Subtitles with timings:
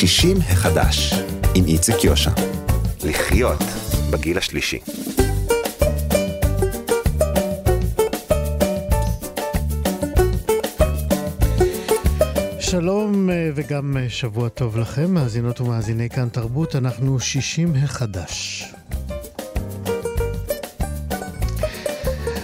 [0.00, 1.14] 60 החדש,
[1.54, 2.30] עם איציק יושע.
[3.04, 3.62] לחיות
[4.10, 4.78] בגיל השלישי.
[12.60, 18.64] שלום אה, וגם אה, שבוע טוב לכם, מאזינות ומאזיני כאן תרבות, אנחנו 60 החדש.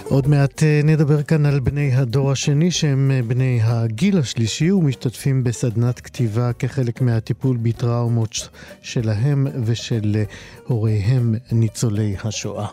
[0.09, 5.43] עוד מעט אה, נדבר כאן על בני הדור השני שהם אה, בני הגיל השלישי ומשתתפים
[5.43, 8.49] בסדנת כתיבה כחלק מהטיפול בטראומות
[8.81, 10.23] שלהם ושל אה,
[10.67, 12.67] הוריהם ניצולי השואה.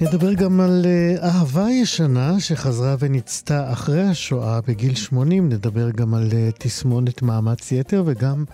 [0.00, 0.86] נדבר גם על
[1.22, 5.48] אהבה ישנה שחזרה ונצתה אחרי השואה בגיל 80.
[5.48, 8.44] נדבר גם על תסמונת מאמץ יתר וגם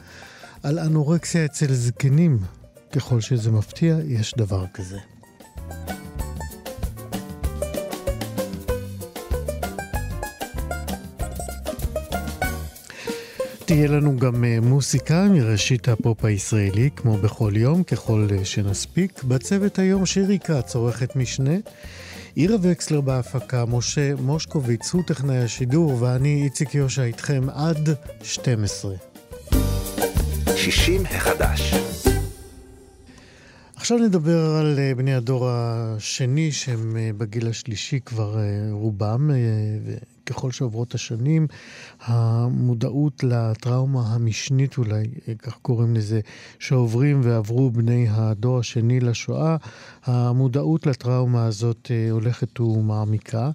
[0.63, 2.39] על אנורקסיה אצל זקנים.
[2.93, 5.12] ככל שזה מפתיע, יש דבר כזה.
[13.73, 19.25] תהיה לנו גם אה, מוסיקה מראשית הפופ הישראלי, כמו בכל יום, ככל אה, שנספיק.
[19.25, 21.55] בצוות היום שירי כץ, עורכת משנה.
[22.35, 27.89] עירה וקסלר בהפקה, משה מושקוביץ הוא טכנאי השידור, ואני איציק יושע איתכם עד
[28.23, 28.95] 12.
[30.57, 31.75] 60 החדש
[33.83, 38.37] עכשיו נדבר על אה, בני הדור השני, שהם בגיל השלישי כבר
[38.71, 39.31] רובם,
[40.27, 41.47] ככל שעוברות השנים,
[42.01, 45.05] המודעות לטראומה המשנית אולי,
[45.39, 46.21] כך קוראים לזה,
[46.59, 49.57] שעוברים ועברו בני הדור השני לשואה,
[50.05, 53.51] המודעות לטראומה הזאת אה, הולכת ומעמיקה.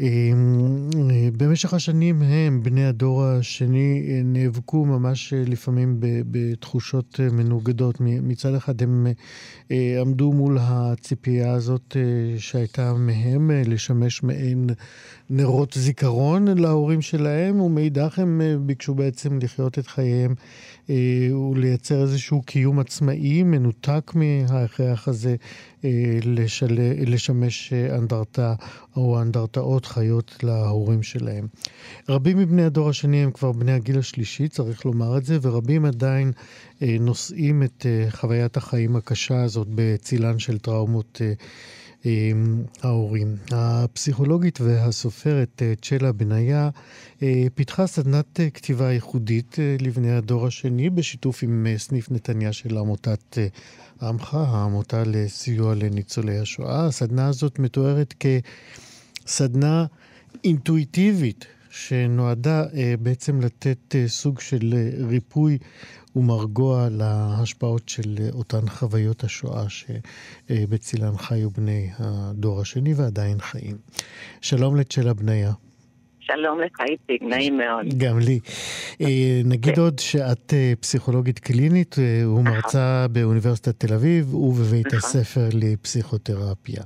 [0.00, 0.90] אמ,
[1.36, 7.96] במשך השנים הם, בני הדור השני, נאבקו ממש לפעמים בתחושות מנוגדות.
[8.00, 9.06] מצד אחד הם
[9.70, 14.66] אה, עמדו מול הציפייה הזאת אה, שהייתה מהם לשמש מעין
[15.30, 20.34] נרות זיכרון להורים שלהם, ומאידך הם אה, ביקשו בעצם לחיות את חייהם
[21.54, 25.36] ולייצר איזשהו קיום עצמאי, מנותק מההכרח הזה
[26.24, 26.78] לשל...
[27.06, 28.54] לשמש אנדרטה
[28.96, 31.46] או אנדרטאות חיות להורים שלהם.
[32.08, 36.32] רבים מבני הדור השני הם כבר בני הגיל השלישי, צריך לומר את זה, ורבים עדיין
[36.82, 41.32] אה, נושאים את אה, חוויית החיים הקשה הזאת בצילן של טראומות אה, אה,
[42.82, 43.36] ההורים.
[43.52, 46.70] הפסיכולוגית והסופרת אה, צ'לה בניה
[47.22, 53.38] אה, פיתחה סדנת אה, כתיבה ייחודית לבני הדור השני בשיתוף עם סניף נתניה של עמותת
[54.02, 56.86] עמך, העמותה לסיוע לניצולי השואה.
[56.86, 58.14] הסדנה הזאת מתוארת
[59.24, 59.86] כסדנה
[60.44, 62.64] אינטואיטיבית שנועדה
[63.02, 64.74] בעצם לתת סוג של
[65.08, 65.58] ריפוי
[66.16, 73.76] ומרגוע להשפעות של אותן חוויות השואה שבצילן חיו בני הדור השני ועדיין חיים.
[74.40, 75.52] שלום לצ'לה בניה.
[76.26, 77.98] שלום לך, איציק, נעים מאוד.
[77.98, 78.40] גם לי.
[79.00, 84.98] אה, נגיד עוד שאת אה, פסיכולוגית קלינית אה, ומרצה באוניברסיטת תל אביב ובבית נכון.
[84.98, 86.82] הספר לפסיכותרפיה.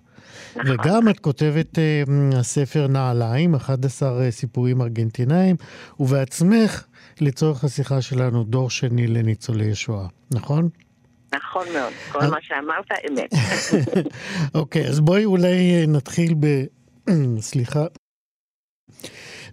[0.56, 0.70] נכון.
[0.70, 1.78] וגם את כותבת
[2.32, 5.56] הספר נעליים, 11 סיפורים ארגנטינאים,
[6.00, 6.84] ובעצמך,
[7.22, 10.68] לצורך השיחה שלנו, דור שני לניצולי שואה, נכון?
[11.34, 13.30] נכון מאוד, כל מה שאמרת אמת.
[14.60, 16.46] אוקיי, אז בואי אולי נתחיל ב...
[17.50, 17.84] סליחה,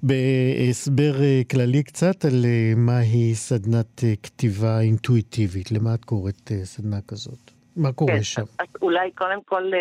[0.04, 5.72] בהסבר אה, כללי קצת על אה, מהי סדנת אה, כתיבה אינטואיטיבית.
[5.72, 7.52] למה את קוראת סדנה כזאת?
[7.76, 8.42] מה קורה כן, שם?
[8.60, 9.72] אז אולי קודם כל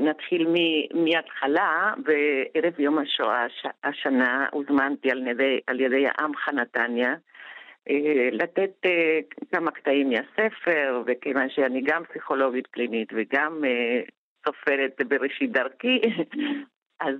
[0.00, 0.46] נתחיל
[0.94, 1.94] מההתחלה.
[2.04, 3.46] בערב יום השואה
[3.84, 7.14] השנה הוזמנתי על ידי, על ידי עמך נתניה.
[8.32, 8.86] לתת
[9.52, 13.64] כמה קטעים מהספר, וכיוון שאני גם פסיכולוגית קלינית וגם
[14.46, 16.00] סופרת בראשית דרכי,
[17.06, 17.16] אז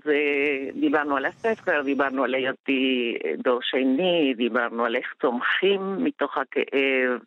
[0.80, 7.20] דיברנו על הספר, דיברנו על היותי אה, דור שני, דיברנו על איך צומחים מתוך הכאב,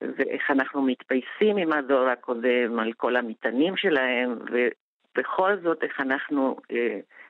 [0.00, 6.74] ואיך אנחנו מתפייסים עם הדור הקודם, על כל המטענים שלהם, ובכל זאת איך אנחנו uh,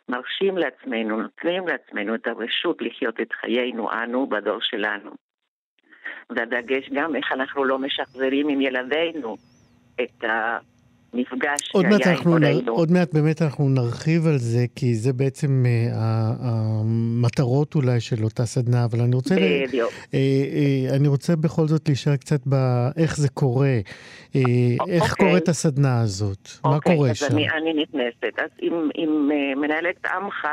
[0.08, 5.10] מרשים לעצמנו, נותנים לעצמנו את הרשות לחיות את חיינו אנו בדור שלנו.
[6.30, 9.36] והדגש גם איך אנחנו לא משחזרים עם ילדינו
[10.02, 10.58] את ה...
[11.14, 12.72] מפגש עוד שהיה עם הורינו.
[12.72, 15.94] עוד מעט באמת אנחנו נרחיב על זה, כי זה בעצם uh,
[16.40, 19.34] המטרות אולי של אותה סדנה, אבל אני רוצה...
[19.66, 19.90] בדיוק.
[19.90, 24.36] Uh, uh, אני רוצה בכל זאת להישאר קצת באיך זה קורה, uh,
[24.88, 25.26] איך אוקיי.
[25.26, 27.26] קורית הסדנה הזאת, אוקיי, מה קורה אז שם.
[27.30, 28.38] אני, אני נכנסת.
[28.38, 30.46] אז עם, עם uh, מנהלת עמך,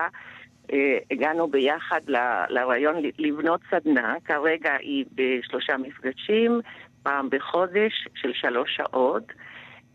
[1.12, 2.18] הגענו ביחד ל,
[2.50, 6.62] לרעיון לבנות סדנה, כרגע היא בשלושה מפגשים,
[7.04, 9.24] פעם בחודש של שלוש שעות.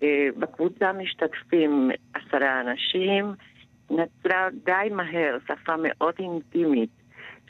[0.03, 3.35] אה, בקבוצה משתתפים עשרה אנשים,
[3.91, 6.91] נצרה די מהר שפה מאוד אינטימית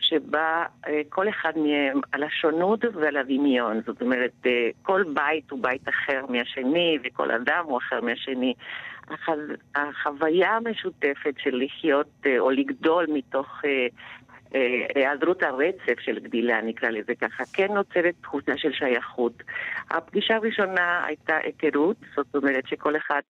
[0.00, 3.80] שבה אה, כל אחד מהם על השונות ועל הדמיון.
[3.86, 8.54] זאת אומרת, אה, כל בית הוא בית אחר מהשני, וכל אדם הוא אחר מהשני.
[9.74, 13.62] החוויה המשותפת של לחיות או לגדול מתוך
[14.94, 19.42] היעדרות הרצף של גדילה, נקרא לזה ככה, כן נוצרת תחושה של שייכות.
[19.90, 23.20] הפגישה הראשונה הייתה היכרות, זאת אומרת שכל אחד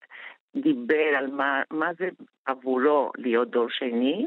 [0.56, 2.08] דיבר על מה, מה זה
[2.46, 4.26] עבורו להיות דור שני,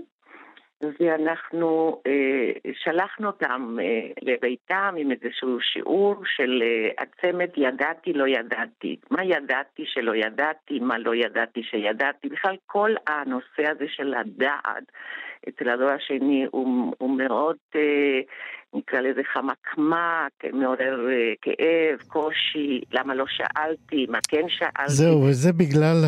[0.81, 8.95] ואנחנו אה, שלחנו אותם אה, לביתם עם איזשהו שיעור של אה, הצמד ידעתי לא ידעתי.
[9.11, 12.29] מה ידעתי שלא ידעתי, מה לא ידעתי שידעתי.
[12.29, 14.83] בכלל כל הנושא הזה של הדעת
[15.49, 18.19] אצל הדור השני הוא, הוא מאוד אה,
[18.73, 24.93] נקרא לזה חמקמק, מעורר אה, כאב, קושי, למה לא שאלתי, מה כן שאלתי.
[24.93, 26.05] זהו, וזה בגלל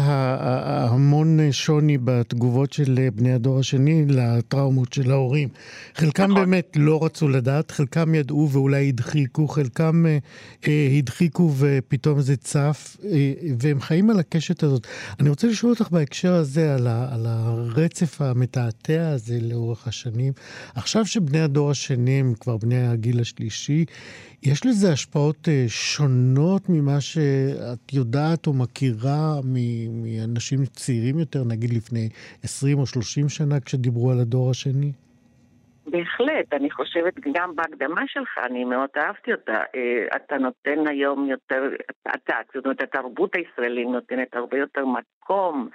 [0.91, 5.49] המון שוני בתגובות של בני הדור השני לטראומות של ההורים.
[5.95, 6.35] חלקם נכון.
[6.35, 10.17] באמת לא רצו לדעת, חלקם ידעו ואולי הדחיקו, חלקם אה,
[10.67, 14.87] אה, הדחיקו ופתאום זה צף, אה, והם חיים על הקשת הזאת.
[15.19, 20.33] אני רוצה לשאול אותך בהקשר הזה, על, ה, על הרצף המתעתע הזה לאורך השנים.
[20.75, 23.85] עכשיו שבני הדור השני הם כבר כבר בני הגיל השלישי.
[24.43, 29.39] יש לזה השפעות אה, שונות ממה שאת יודעת או מכירה
[30.03, 32.09] מאנשים צעירים יותר, נגיד לפני
[32.43, 34.91] 20 או 30 שנה, כשדיברו על הדור השני?
[35.85, 39.59] בהחלט, אני חושבת גם בהקדמה שלך, אני מאוד אהבתי אותה.
[39.75, 41.61] אה, אתה נותן היום יותר,
[42.15, 45.69] אתה, זאת אומרת, התרבות הישראלית נותנת הרבה יותר מקום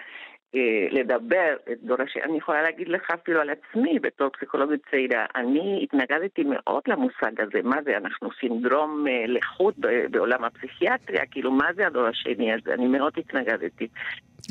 [0.90, 1.78] לדבר את.
[2.24, 5.26] אני יכולה להגיד לך אפילו על עצמי בתור פסיכולוגית צעירה.
[5.36, 7.62] אני התנגדתי מאוד למושג הזה.
[7.64, 9.74] מה זה, אנחנו סינדרום אה, לחוט
[10.10, 11.26] בעולם הפסיכיאטריה?
[11.30, 12.74] כאילו, מה זה הדור השני הזה?
[12.74, 13.88] אני מאוד התנגדתי.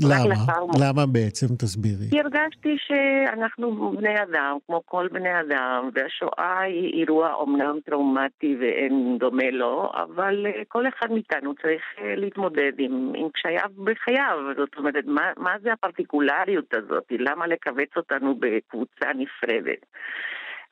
[0.03, 0.35] למה?
[0.81, 1.55] למה בעצם?
[1.55, 2.09] תסבירי.
[2.09, 9.17] כי הרגשתי שאנחנו בני אדם, כמו כל בני אדם, והשואה היא אירוע אומנם טראומטי ואין
[9.19, 14.37] דומה לו, אבל אה, כל אחד מאיתנו צריך אה, להתמודד עם, עם קשייו בחייו.
[14.57, 17.03] זאת אומרת, מה, מה זה הפרטיקולריות הזאת?
[17.11, 19.85] למה לכווץ אותנו בקבוצה נפרדת?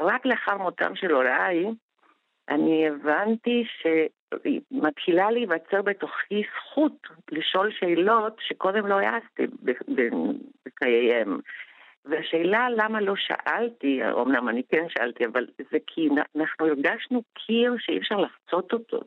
[0.02, 1.66] רק לאחר מותם של הוריי,
[2.50, 9.44] אני הבנתי שמתחילה להיווצר בתוכי זכות לשאול שאלות שקודם לא העזתי
[10.66, 11.40] בחייהם.
[12.06, 17.98] והשאלה למה לא שאלתי, אמנם אני כן שאלתי, אבל זה כי אנחנו הרגשנו קיר שאי
[17.98, 19.02] אפשר לחצות אותו.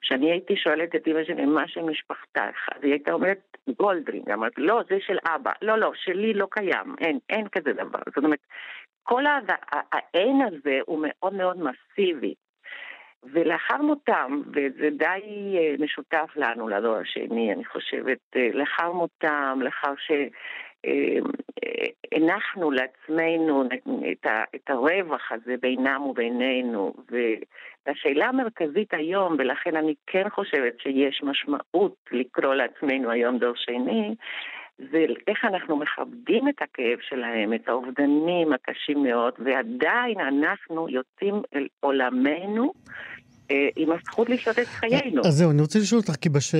[0.00, 4.60] כשאני הייתי שואלת את אמא שלי מה של משפחתך, אז היא הייתה אומרת גולדרינג, אמרתי
[4.60, 7.98] לא, זה של אבא, לא, לא, שלי לא קיים, אין, אין כזה דבר.
[8.06, 8.38] זאת אומרת,
[9.02, 9.24] כל
[9.92, 12.34] האין הזה הוא מאוד מאוד מסיבי.
[13.32, 19.94] ולאחר מותם, וזה די אה, משותף לנו, לדור השני, אני חושבת, אה, לאחר מותם, לאחר
[22.14, 23.64] שהנחנו אה, לעצמנו
[24.54, 26.94] את, הרווח הזה בינם ובינינו,
[27.86, 34.14] והשאלה המרכזית היום, ולכן אני כן חושבת שיש משמעות לקרוא לעצמנו היום דור שני,
[34.78, 41.66] זה איך אנחנו מכבדים את הכאב שלהם, את האובדנים הקשים מאוד, ועדיין אנחנו יוצאים אל
[41.80, 42.72] עולמנו
[43.76, 45.22] עם הזכות לשלוט את חיינו.
[45.26, 46.54] אז זהו, אני רוצה לשאול אותך, כי בש...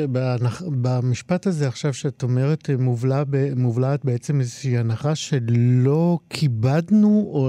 [0.83, 3.37] במשפט הזה עכשיו שאת אומרת, אה, מובלע ב...
[3.57, 7.43] מובלעת בעצם איזושהי הנחה שלא כיבדנו, או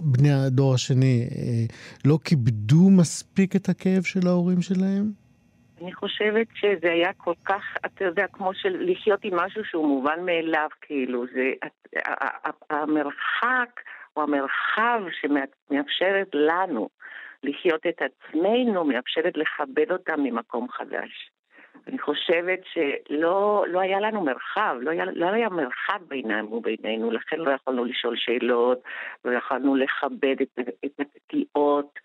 [0.00, 5.26] בני הדור השני אה, לא כיבדו מספיק את הכאב של ההורים שלהם?
[5.82, 10.20] אני חושבת שזה היה כל כך, אתה יודע, כמו של לחיות עם משהו שהוא מובן
[10.24, 11.52] מאליו, כאילו, זה
[12.70, 13.80] המרחק
[14.16, 16.88] או המרחב שמאפשרת לנו
[17.42, 21.30] לחיות את עצמנו, מאפשרת לכבד אותם ממקום חדש.
[21.86, 27.36] אני חושבת שלא לא היה לנו מרחב, לא היה, לא היה מרחב בינם ובינינו, לכן
[27.38, 28.78] לא יכולנו לשאול שאלות,
[29.24, 31.98] לא יכולנו לכבד את, את הקטיעות,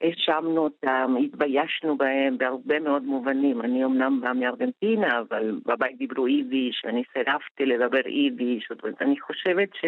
[0.00, 3.60] האשמנו אותם, התביישנו בהם בהרבה מאוד מובנים.
[3.60, 9.20] אני אמנם באה מארגנטינה, אבל בבית דיברו יידיש, ואני סירבתי לדבר יידיש, זאת אומרת, אני
[9.20, 9.84] חושבת ש...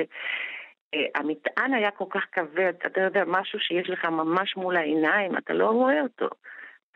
[0.95, 5.53] אה, המטען היה כל כך כבד, אתה יודע, משהו שיש לך ממש מול העיניים, אתה
[5.53, 6.29] לא רואה אותו.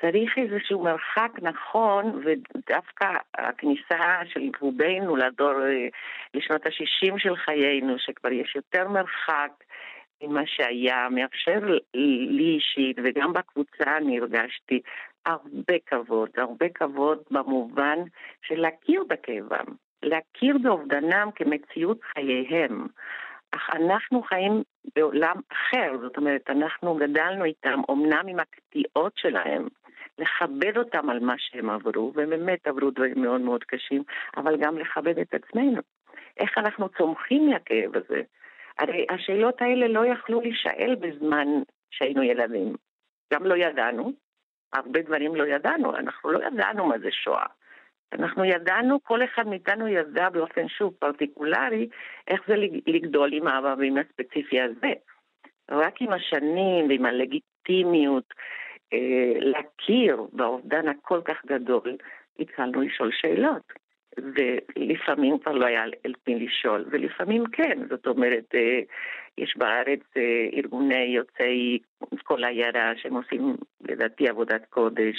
[0.01, 5.89] צריך איזשהו מרחק נכון, ודווקא הכניסה של רובנו לדור, אה,
[6.35, 9.53] לשנות ה-60 של חיינו, שכבר יש יותר מרחק
[10.23, 11.59] ממה שהיה, מאפשר
[11.95, 14.81] לי אישית, וגם בקבוצה אני הרגשתי
[15.27, 17.99] הרבה כבוד, הרבה כבוד במובן
[18.43, 19.67] של להכיר בכאבם,
[20.03, 22.87] להכיר באובדנם כמציאות חייהם.
[23.55, 24.63] אך אנחנו חיים
[24.97, 29.69] בעולם אחר, זאת אומרת, אנחנו גדלנו איתם, אמנם עם הקטיעות שלהם,
[30.19, 34.03] לכבד אותם על מה שהם עברו, והם באמת עברו דברים מאוד מאוד קשים,
[34.37, 35.81] אבל גם לכבד את עצמנו.
[36.37, 38.23] איך אנחנו צומחים מהכאב הזה?
[38.79, 41.49] הרי השאלות האלה לא יכלו להישאל בזמן
[41.91, 42.75] שהיינו ילדים.
[43.33, 44.13] גם לא ידענו,
[44.73, 47.47] הרבה דברים לא ידענו, אנחנו לא ידענו מה זה שואה.
[48.13, 51.89] אנחנו ידענו, כל אחד מאיתנו ידע באופן שוב פרטיקולרי,
[52.29, 52.55] איך זה
[52.87, 54.93] לגדול עם הערבים הספציפי הזה.
[55.71, 58.35] רק עם השנים ועם הלגיטימיות
[58.93, 61.97] אה, להכיר באובדן הכל כך גדול,
[62.39, 63.82] התחלנו לשאול שאלות.
[64.19, 68.81] ולפעמים כבר לא היה אל מי לשאול, ולפעמים כן, זאת אומרת, אה,
[69.39, 71.79] יש בארץ אה, ארגוני יוצאי
[72.23, 73.57] כל העיירה שהם עושים
[73.89, 75.17] לדעתי עבודת קודש,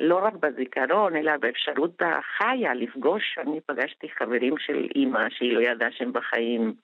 [0.00, 5.92] לא רק בזיכרון, אלא באפשרות החיה לפגוש, אני פגשתי חברים של אימא שהיא לא ידעה
[5.92, 6.74] שהם בחיים.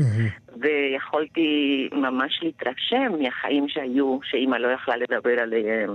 [0.00, 0.52] Mm-hmm.
[0.60, 5.90] ויכולתי ממש להתרשם מהחיים שהיו, שאימא לא יכלה לדבר עליהם.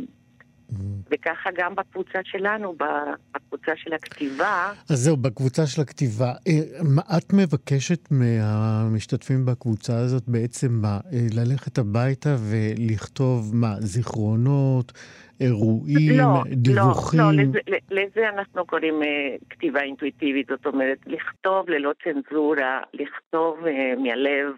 [1.13, 2.75] וככה גם בקבוצה שלנו,
[3.33, 4.71] בקבוצה של הכתיבה.
[4.89, 6.31] אז זהו, בקבוצה של הכתיבה.
[6.47, 10.99] אה, מה את מבקשת מהמשתתפים בקבוצה הזאת בעצם מה?
[11.13, 13.75] אה, ללכת הביתה ולכתוב מה?
[13.79, 14.91] זיכרונות,
[15.41, 17.19] אירועים, לא, דיווחים?
[17.19, 17.59] לא, לא, לזה,
[17.91, 19.05] לזה אנחנו קוראים uh,
[19.49, 23.59] כתיבה אינטואיטיבית, זאת אומרת, לכתוב ללא צנזורה, לכתוב
[23.97, 24.53] מהלב.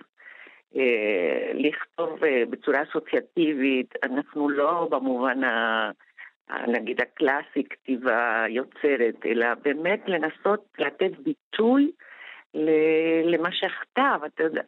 [1.53, 2.19] לכתוב
[2.49, 5.91] בצורה אסוציאטיבית, אנחנו לא במובן ה...
[6.67, 11.91] נגיד הקלאסי, כתיבה יוצרת, אלא באמת לנסות לתת ביטוי
[13.25, 14.19] למה שכתב.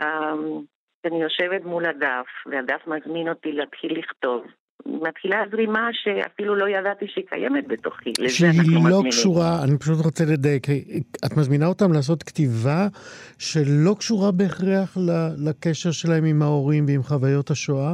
[0.02, 0.62] אמ,
[1.06, 4.44] אני יושבת מול הדף, והדף מזמין אותי להתחיל לכתוב.
[4.86, 8.14] מתחילה זרימה שאפילו לא ידעתי שהיא קיימת בתוכי.
[8.28, 9.12] שהיא לא מזמינים.
[9.12, 10.68] קשורה, אני פשוט רוצה לדייק,
[11.26, 12.88] את מזמינה אותם לעשות כתיבה
[13.40, 14.98] שלא קשורה בהכרח
[15.46, 17.94] לקשר שלהם עם ההורים ועם חוויות השואה?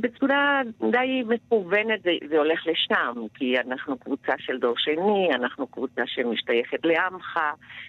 [0.00, 6.02] בצורה די מכוונת זה, זה הולך לשם, כי אנחנו קבוצה של דור שני, אנחנו קבוצה
[6.06, 7.38] שמשתייכת לעמך,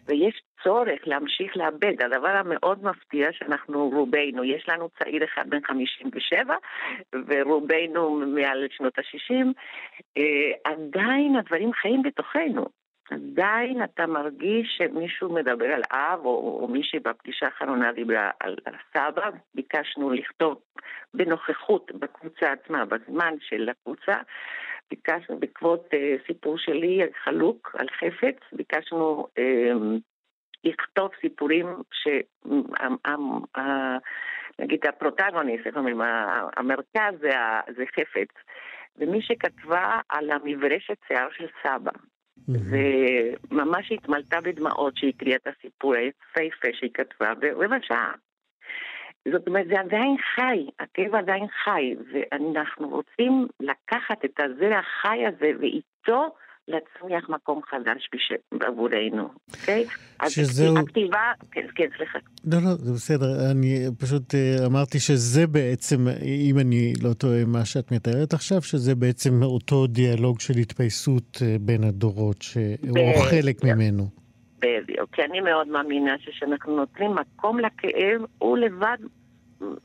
[0.08, 2.02] ויש צורך להמשיך לאבד.
[2.02, 6.56] הדבר המאוד מפתיע שאנחנו רובנו, יש לנו צעיר אחד בן 57
[7.28, 9.48] ורובנו מעל שנות ה-60,
[10.18, 12.66] אה, עדיין הדברים חיים בתוכנו.
[13.12, 18.74] עדיין אתה מרגיש שמישהו מדבר על אב, או, או מישהי בפגישה האחרונה דיברה על, על
[18.94, 19.30] סבא.
[19.56, 20.62] ביקשנו לכתוב
[21.14, 24.14] בנוכחות בקבוצה עצמה, בזמן של הקבוצה.
[24.90, 29.72] ביקשנו, בעקבות אה, סיפור שלי חלוק על חפץ, ביקשנו אה,
[30.64, 32.08] לכתוב סיפורים ש...
[34.60, 36.02] נגיד הפרוטגוניסט, איך אומרים,
[36.58, 37.30] המרכז זה,
[37.76, 38.28] זה חפץ.
[38.98, 41.92] ומי שכתבה על המברשת שיער של סבא.
[42.50, 48.12] וממש התמלתה בדמעות שהיא הקריאה את הסיפור היפהפה שהיא כתבה ברבע שעה.
[49.32, 55.52] זאת אומרת, זה עדיין חי, הטבע עדיין חי, ואנחנו רוצים לקחת את הזרע החי הזה
[55.60, 56.36] ואיתו
[56.68, 58.10] להצמיח מקום חדש
[58.60, 59.86] עבורנו, אוקיי?
[60.28, 60.78] שזהו...
[60.78, 62.20] הכתיבה, כן, כן, סליחה.
[62.52, 63.52] לא, לא, זה בסדר.
[63.52, 65.98] אני פשוט אה, אמרתי שזה בעצם,
[66.50, 71.56] אם אני לא טועה מה שאת מתארת עכשיו, שזה בעצם אותו דיאלוג של התפייסות אה,
[71.62, 74.04] בין הדורות, שהוא חלק ממנו.
[74.60, 78.98] בדיוק, כי אני מאוד מאמינה שכשאנחנו נותנים מקום לכאב, הוא לבד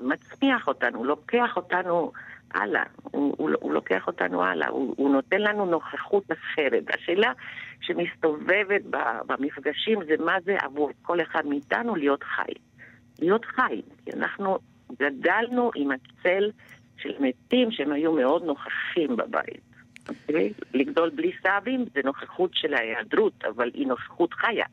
[0.00, 2.12] מצמיח אותנו, לוקח אותנו
[2.54, 6.84] הלאה, הוא, הוא, הוא לוקח אותנו הלאה, הוא, הוא נותן לנו נוכחות אחרת.
[6.94, 7.32] השאלה
[7.80, 8.80] שמסתובבת
[9.26, 12.52] במפגשים זה מה זה עבור כל אחד מאיתנו להיות חי.
[13.18, 14.58] להיות חי, כי אנחנו
[14.98, 16.50] גדלנו עם הצל
[16.96, 19.72] של מתים שהם היו מאוד נוכחים בבית.
[20.08, 20.12] Okay?
[20.28, 20.52] אוקיי?
[20.74, 24.66] לגדול בלי סבים זה נוכחות של ההיעדרות, אבל היא נוכחות חיה.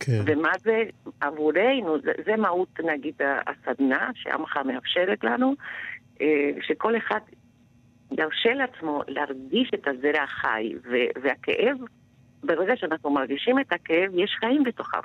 [0.00, 0.20] כן.
[0.26, 0.82] ומה זה
[1.20, 3.14] עבורנו, זה, זה מהות נגיד
[3.46, 5.54] הסדנה שעמך מאפשרת לנו,
[6.60, 7.20] שכל אחד
[8.10, 10.72] ירשה לעצמו להרגיש את הזרע החי,
[11.22, 11.76] והכאב,
[12.44, 14.98] ברגע שאנחנו מרגישים את הכאב, יש חיים בתוכם.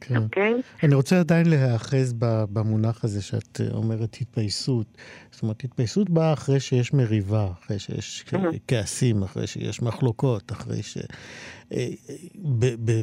[0.00, 0.16] כן.
[0.16, 0.18] Okay?
[0.18, 0.54] אוקיי?
[0.82, 2.14] אני רוצה עדיין להיאחז
[2.52, 4.86] במונח הזה שאת אומרת התפייסות.
[5.30, 8.58] זאת אומרת, התפייסות באה אחרי שיש מריבה, אחרי שיש mm-hmm.
[8.68, 10.98] כעסים, אחרי שיש מחלוקות, אחרי ש...
[11.72, 11.88] אה,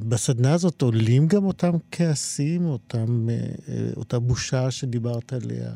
[0.10, 3.36] בסדנה הזאת עולים גם אותם כעסים, אותם, אה,
[3.98, 5.70] אותה בושה שדיברת עליה.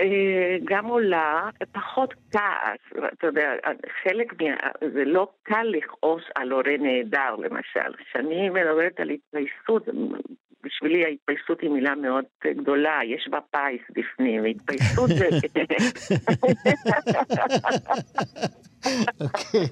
[0.00, 3.52] אה, גם עולה, פחות כעס, אתה יודע,
[4.02, 4.50] חלק מה...
[4.94, 7.94] זה לא קל לכעוס על הורה נהדר, למשל.
[7.98, 9.88] כשאני מדברת על התפייסות,
[10.64, 15.28] בשבילי ההתפייסות היא מילה מאוד גדולה, יש בה פיס בפנים, התפייסות זה...
[19.20, 19.66] אוקיי.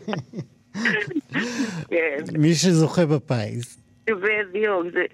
[1.91, 2.39] כן.
[2.39, 3.79] מי שזוכה בפיס.
[4.07, 5.05] בדיוק, זה...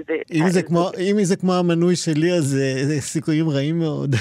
[1.11, 2.45] אם זה כמו המנוי שלי, אז
[2.83, 4.15] זה סיכויים רעים מאוד.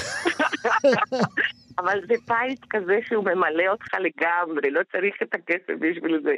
[1.78, 6.36] אבל זה פיס כזה שהוא ממלא אותך לגמרי, לא צריך את הכסף בשביל זה.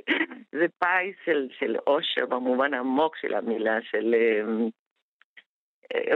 [0.52, 4.14] זה פיס של, של עושר במובן העמוק של המילה, של...
[4.14, 4.69] אמ,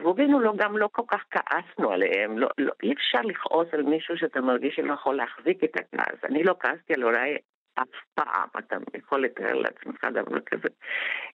[0.02, 2.38] ורובנו לא, גם לא כל כך כעסנו עליהם.
[2.38, 6.24] לא, לא, אי אפשר לכעוס על מישהו שאתה מרגיש שלא יכול להחזיק את הכעס.
[6.24, 7.36] אני לא כעסתי על הוריי
[7.74, 10.68] אף פעם, אתה יכול לתאר לעצמך דבר כזה.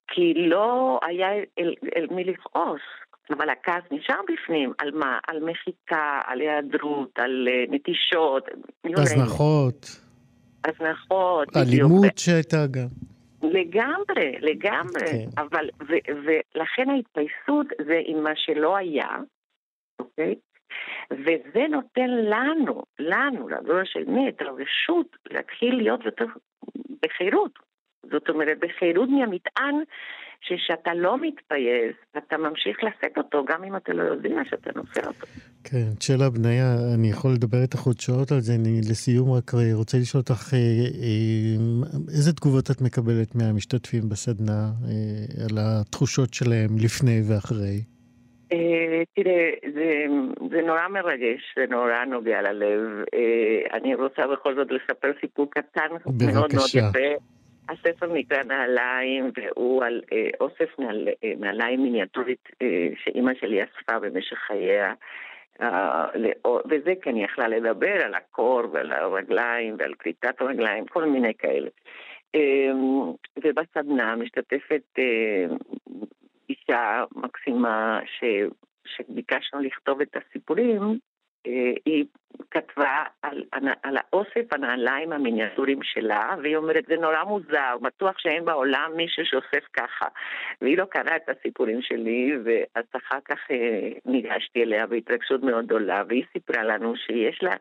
[0.06, 2.82] כי לא היה אל, אל מי לכעוס.
[3.30, 5.18] אבל הכעס נשאר בפנים, על מה?
[5.28, 8.48] על מחיקה, על היעדרות, על uh, נטישות.
[8.84, 9.86] הזנחות.
[10.64, 12.88] הזנחות, אלימות שהייתה גם.
[13.42, 15.06] לגמרי, לגמרי.
[15.06, 15.42] כן.
[15.42, 15.92] אבל, ו,
[16.24, 19.08] ולכן ההתפייסות זה עם מה שלא היה,
[19.98, 20.34] אוקיי?
[21.10, 26.24] וזה נותן לנו, לנו, לדור השני, את הרשות להתחיל להיות יותר
[27.02, 27.58] בחירות.
[28.10, 29.74] זאת אומרת, בחירות מהמטען
[30.40, 35.26] שכשאתה לא מתפייס, אתה ממשיך לשאת אותו, גם אם אתה לא יודע שאתה נושא אותו.
[35.64, 38.52] כן, צ'לה בניה, אני יכול לדבר איתך עוד שעות על זה.
[38.54, 41.56] אני לסיום רק רוצה לשאול אותך, אה, אה,
[42.08, 47.76] איזה תגובות את מקבלת מהמשתתפים בסדנה אה, על התחושות שלהם לפני ואחרי?
[49.14, 50.04] תראה, זה,
[50.50, 53.04] זה נורא מרגש, זה נורא נוגע ללב.
[53.72, 56.32] אני רוצה בכל זאת לספר סיפור קטן בבקשה.
[56.32, 57.24] מאוד מאוד יפה.
[57.70, 63.98] הספר נקרא נעליים, והוא על אה, אוסף נעל, אה, נעליים מיניאטורית אה, שאימא שלי אספה
[63.98, 64.94] במשך חייה.
[65.60, 71.34] Uh, וזה כי אני יכלה לדבר על הקור ועל הרגליים ועל כריתת הרגליים, כל מיני
[71.34, 71.68] כאלה.
[72.36, 72.78] Um,
[73.44, 75.76] ובסדנה משתתפת uh,
[76.48, 78.24] אישה מקסימה ש,
[78.86, 81.09] שביקשנו לכתוב את הסיפורים, אה,
[81.84, 82.04] היא
[82.50, 83.44] כתבה על,
[83.82, 89.64] על האוסף הנעליים המיניאטורים שלה, והיא אומרת, זה נורא מוזר, בטוח שאין בעולם מישהו שאוסף
[89.72, 90.06] ככה.
[90.62, 96.02] והיא לא קראה את הסיפורים שלי, ואז אחר כך אה, ניגשתי אליה בהתרגשות מאוד גדולה,
[96.08, 97.54] והיא סיפרה לנו שיש לה...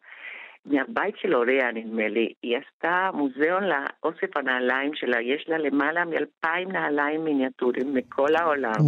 [0.66, 6.72] מהבית של הוריה, נדמה לי, היא עשתה מוזיאון לאוסף הנעליים שלה, יש לה למעלה מאלפיים
[6.72, 8.82] נעליים מיניאטורים מכל העולם.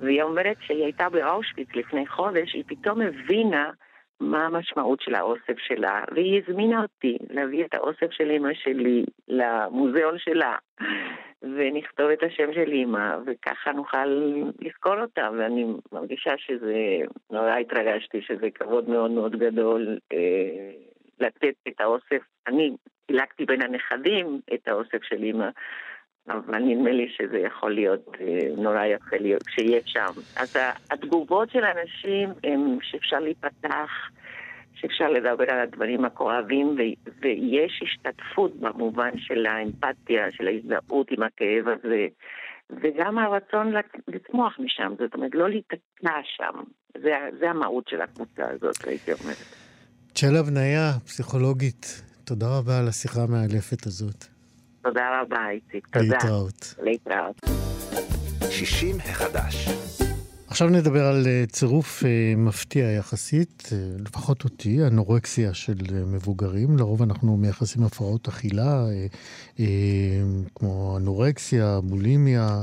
[0.00, 3.70] והיא אומרת שהיא הייתה באושוויץ לפני חודש, היא פתאום הבינה
[4.22, 10.18] מה המשמעות של האוסף שלה, והיא הזמינה אותי להביא את האוסף של אמא שלי למוזיאון
[10.18, 10.56] שלה,
[11.42, 14.06] ונכתוב את השם של אמא, וככה נוכל
[14.60, 16.74] לזכור אותה, ואני מרגישה שזה,
[17.30, 20.70] נורא התרגשתי, שזה כבוד מאוד מאוד גדול אה,
[21.20, 22.70] לתת את האוסף, אני
[23.06, 25.48] חילקתי בין הנכדים את האוסף של אמא.
[26.28, 30.12] אבל נדמה לי שזה יכול להיות אה, נורא יפה להיות כשיהיה שם.
[30.36, 30.56] אז
[30.90, 33.90] התגובות של האנשים הם שאפשר להיפתח,
[34.74, 36.76] שאפשר לדבר על הדברים הכואבים,
[37.22, 42.06] ויש השתתפות במובן של האמפתיה, של ההזדהות עם הכאב הזה,
[42.70, 43.72] וגם הרצון
[44.08, 46.62] לצמוח משם, זאת אומרת, לא להיתקע שם.
[47.02, 49.36] זה, זה המהות של הקבוצה הזאת, הייתי אומרת.
[50.14, 54.24] צ'לה בניה, פסיכולוגית, תודה רבה על השיחה המאלפת הזאת.
[54.82, 55.86] תודה רבה, איציק.
[55.86, 56.06] תודה.
[56.06, 56.74] להתראות.
[56.82, 57.40] להתראות.
[58.50, 59.68] 60 החדש.
[60.52, 66.76] עכשיו נדבר על אה, צירוף אה, מפתיע יחסית, אה, לפחות אותי, אנורקסיה של מבוגרים.
[66.78, 68.84] לרוב אנחנו מייחסים הפרעות אכילה,
[70.54, 72.62] כמו אנורקסיה, בולימיה,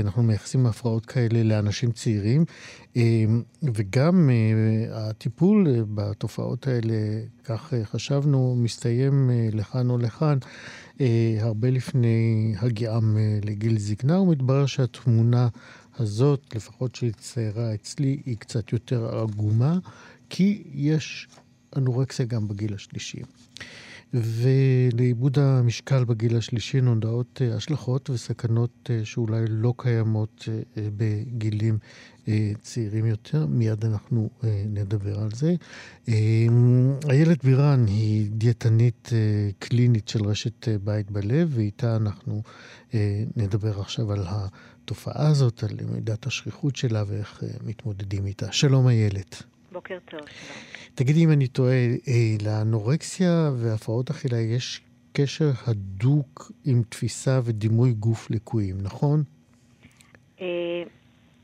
[0.00, 2.44] אנחנו מייחסים הפרעות כאלה לאנשים צעירים.
[3.74, 4.30] וגם
[4.92, 6.94] הטיפול בתופעות האלה,
[7.44, 10.38] כך חשבנו, מסתיים לכאן או לכאן.
[11.40, 15.48] הרבה לפני הגיעם לגיל זקנה, ומתברר שהתמונה
[15.98, 19.78] הזאת, לפחות שהצטיירה אצלי, היא קצת יותר עגומה,
[20.30, 21.28] כי יש
[21.76, 23.22] אנורקסיה גם בגיל השלישי.
[24.14, 31.78] ולעיבוד המשקל בגיל השלישי נודעות אה, השלכות וסכנות אה, שאולי לא קיימות אה, בגילים
[32.62, 33.46] צעירים יותר.
[33.46, 34.30] מיד אנחנו
[34.66, 35.54] נדבר על זה.
[37.10, 39.08] איילת בירן היא דיאטנית
[39.58, 42.42] קלינית של רשת בית בלב, ואיתה אנחנו
[43.36, 48.52] נדבר עכשיו על התופעה הזאת, על מידת השכיחות שלה ואיך מתמודדים איתה.
[48.52, 49.42] שלום איילת.
[49.72, 50.58] בוקר טוב, שלום.
[50.94, 51.74] תגידי אם אני טועה,
[52.08, 54.80] אה, לאנורקסיה והפרעות אכילה יש
[55.12, 59.22] קשר הדוק עם תפיסה ודימוי גוף לקויים, נכון?
[60.40, 60.46] אה,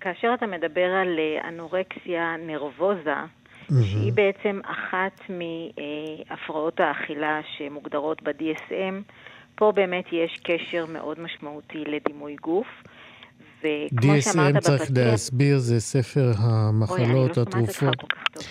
[0.01, 3.75] כאשר אתה מדבר על אה, אנורקסיה נרבוזה, mm-hmm.
[3.85, 9.13] שהיא בעצם אחת מהפרעות האכילה שמוגדרות ב-DSM,
[9.55, 12.67] פה באמת יש קשר מאוד משמעותי לדימוי גוף.
[13.67, 14.73] וכמו שאמרת בפתיח...
[14.73, 17.83] DSM צריך להסביר, זה ספר המחלות, התרופות.
[17.83, 17.93] אוי, לא
[18.33, 18.45] טוב.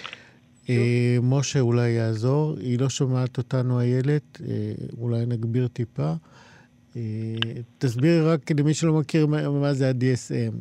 [0.70, 6.14] אה, משה אולי יעזור, היא לא שומעת אותנו איילת, אה, אולי נגביר טיפה.
[6.96, 7.02] אה,
[7.78, 10.56] תסבירי רק למי שלא מכיר מה, מה זה ה-DSM.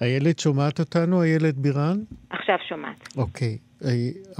[0.00, 1.98] איילת שומעת אותנו, איילת בירן?
[2.30, 3.08] עכשיו שומעת.
[3.16, 3.58] אוקיי.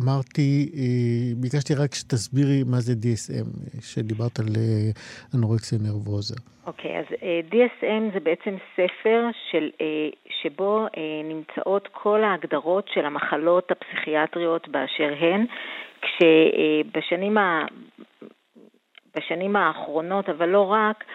[0.03, 0.71] אמרתי,
[1.37, 4.47] ביקשתי רק שתסבירי מה זה DSM, שדיברת על
[5.35, 6.35] אנורקסיה נרבוזה.
[6.67, 7.05] אוקיי, okay, אז
[7.51, 9.71] DSM זה בעצם ספר של,
[10.43, 10.87] שבו
[11.25, 15.47] נמצאות כל ההגדרות של המחלות הפסיכיאטריות באשר הן,
[16.03, 17.65] כשבשנים ה...
[19.17, 21.09] בשנים האחרונות, אבל לא רק, אה,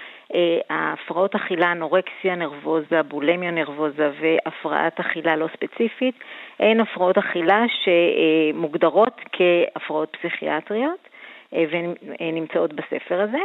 [0.70, 6.15] ההפרעות אכילה, אנורקסיה נרבוזה, בולמיה נרבוזה והפרעת אכילה לא ספציפית,
[6.60, 11.10] הן הפרעות אכילה שמוגדרות כהפרעות פסיכיאטריות
[11.54, 13.38] אה, ונמצאות בספר הזה.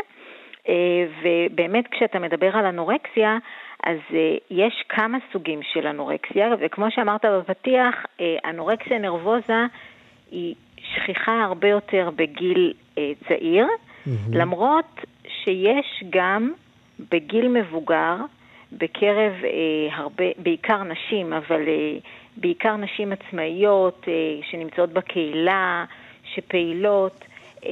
[0.68, 0.74] אה,
[1.22, 3.38] ובאמת כשאתה מדבר על אנורקסיה,
[3.82, 3.98] אז
[4.50, 7.94] יש כמה סוגים של אנורקסיה, וכמו שאמרת בפתיח,
[8.44, 9.66] אנורקסיה נרבוזה
[10.30, 12.72] היא שכיחה הרבה יותר בגיל
[13.28, 14.10] צעיר, mm-hmm.
[14.32, 16.52] למרות שיש גם
[17.10, 18.16] בגיל מבוגר,
[18.72, 21.98] בקרב אה, הרבה, בעיקר נשים, אבל אה,
[22.36, 24.12] בעיקר נשים עצמאיות אה,
[24.50, 25.84] שנמצאות בקהילה,
[26.34, 27.24] שפעילות,
[27.66, 27.70] אה,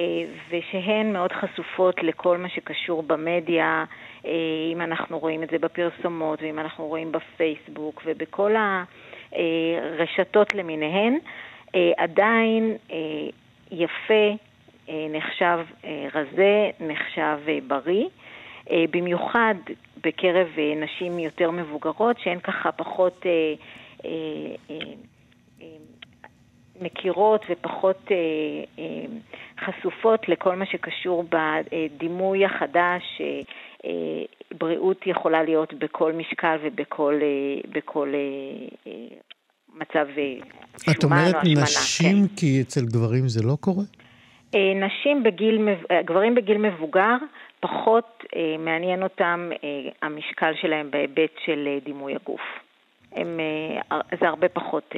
[0.50, 3.84] ושהן מאוד חשופות לכל מה שקשור במדיה,
[4.26, 4.30] אה,
[4.72, 8.54] אם אנחנו רואים את זה בפרסומות, ואם אנחנו רואים בפייסבוק ובכל
[9.32, 11.18] הרשתות למיניהן,
[11.74, 12.96] אה, עדיין אה,
[13.70, 14.36] יפה
[14.88, 18.06] אה, נחשב אה, רזה, נחשב אה, בריא,
[18.70, 19.54] במיוחד
[20.04, 20.46] בקרב
[20.76, 23.26] נשים יותר מבוגרות, שהן ככה פחות
[26.80, 28.08] מכירות ופחות
[29.60, 33.02] חשופות לכל מה שקשור בדימוי החדש.
[34.58, 37.20] בריאות יכולה להיות בכל משקל ובכל
[37.72, 38.12] בכל,
[39.74, 40.96] מצב שומן או השמנה.
[40.98, 42.36] את אומרת נשים כן.
[42.36, 43.84] כי אצל גברים זה לא קורה?
[44.54, 47.16] אה, נשים בגיל, אה, גברים בגיל מבוגר,
[47.62, 49.50] פחות אה, מעניין אותם
[50.02, 52.40] המשקל שלהם בהיבט של דימוי הגוף.
[53.12, 53.40] הם,
[54.20, 54.94] זה הרבה פחות,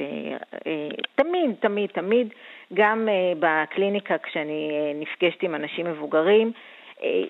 [1.15, 2.27] תמיד, תמיד, תמיד,
[2.73, 3.07] גם
[3.39, 6.61] בקליניקה כשאני נפגשת עם אנשים מבוגרים, אה,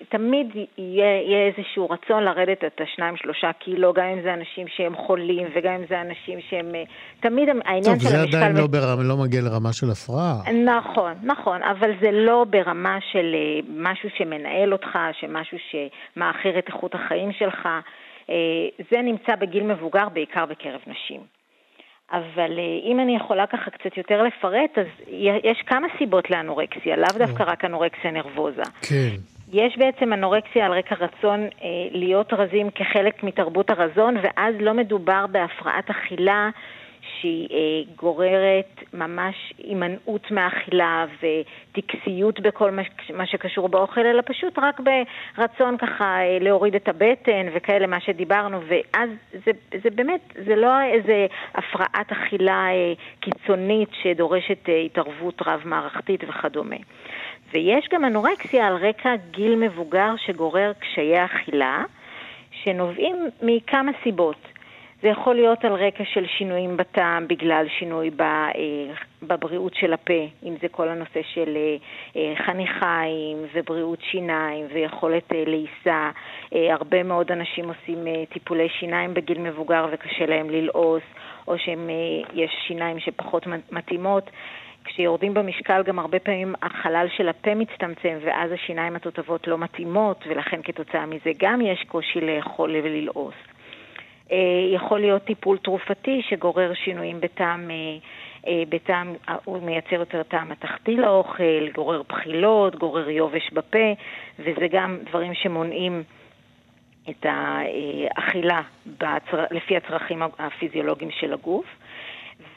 [0.08, 0.46] תמיד
[0.78, 5.46] יהיה, יהיה איזשהו רצון לרדת את השניים שלושה קילו, גם אם זה אנשים שהם חולים
[5.54, 6.74] וגם אם זה אנשים שהם...
[6.74, 6.82] אה,
[7.20, 8.22] תמיד העניין טוב, של המשקל...
[8.22, 10.34] טוב, זה עדיין לא, ברמה, לא מגיע לרמה של הפרעה.
[10.64, 16.94] נכון, נכון, אבל זה לא ברמה של אה, משהו שמנהל אותך, שמשהו שמאחר את איכות
[16.94, 17.68] החיים שלך.
[18.90, 21.20] זה נמצא בגיל מבוגר, בעיקר בקרב נשים.
[22.12, 22.58] אבל
[22.90, 24.86] אם אני יכולה ככה קצת יותר לפרט, אז
[25.44, 28.62] יש כמה סיבות לאנורקסיה, לאו דווקא רק אנורקסיה נרבוזה.
[28.88, 29.35] כן.
[29.52, 35.26] יש בעצם אנורקסיה על רקע רצון אה, להיות רזים כחלק מתרבות הרזון, ואז לא מדובר
[35.26, 36.50] בהפרעת אכילה
[37.20, 42.82] שהיא אה, גוררת ממש הימנעות מאכילה וטקסיות בכל מה,
[43.14, 48.60] מה שקשור באוכל, אלא פשוט רק ברצון ככה אה, להוריד את הבטן וכאלה, מה שדיברנו,
[48.68, 49.50] ואז זה,
[49.82, 56.76] זה באמת, זה לא איזה הפרעת אכילה אה, קיצונית שדורשת אה, התערבות רב-מערכתית וכדומה.
[57.56, 61.84] ויש גם אנורקסיה על רקע גיל מבוגר שגורר קשיי אכילה,
[62.50, 64.36] שנובעים מכמה סיבות.
[65.02, 68.50] זה יכול להיות על רקע של שינויים בטעם בגלל שינוי אה,
[69.22, 71.76] בבריאות של הפה, אם זה כל הנושא של אה,
[72.16, 76.10] אה, חניכיים ובריאות שיניים ויכולת לעיסה.
[76.52, 77.98] הרבה מאוד אנשים עושים
[78.32, 81.02] טיפולי שיניים בגיל מבוגר וקשה להם ללעוס,
[81.48, 84.30] או שיש שיניים שפחות מתאימות.
[84.86, 90.60] כשיורדים במשקל גם הרבה פעמים החלל של הפה מצטמצם ואז השיניים התותבות לא מתאימות ולכן
[90.64, 93.34] כתוצאה מזה גם יש קושי לאכול וללעוס.
[94.32, 94.36] אה,
[94.74, 97.76] יכול להיות טיפול תרופתי שגורר שינויים בטעם, אה,
[98.46, 103.92] אה, בטעם, הוא מייצר יותר טעם התחתי לאוכל, גורר בחילות, גורר יובש בפה,
[104.38, 106.02] וזה גם דברים שמונעים
[107.10, 109.44] את האכילה בצר...
[109.50, 111.66] לפי הצרכים הפיזיולוגיים של הגוף.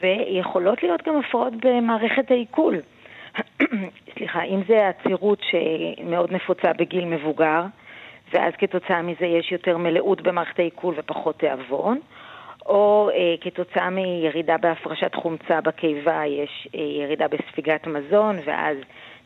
[0.02, 2.76] ויכולות להיות גם הפרעות במערכת העיכול.
[4.14, 7.62] סליחה, אם זה עצירות שמאוד נפוצה בגיל מבוגר,
[8.32, 11.98] ואז כתוצאה מזה יש יותר מלאות במערכת העיכול ופחות תיאבון,
[12.66, 18.76] או אה, כתוצאה מירידה בהפרשת חומצה בקיבה יש אה, ירידה בספיגת מזון, ואז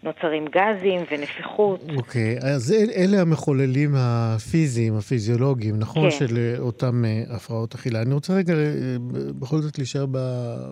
[0.05, 1.81] נוצרים גזים ונפיחות.
[1.97, 6.11] אוקיי, okay, אז אל, אלה המחוללים הפיזיים, הפיזיולוגיים, נכון?
[6.11, 6.17] כן.
[6.19, 8.03] של אה, אותם uh, הפרעות אכילה.
[8.03, 8.57] אני רוצה רגע uh,
[9.39, 10.07] בכל זאת להישאר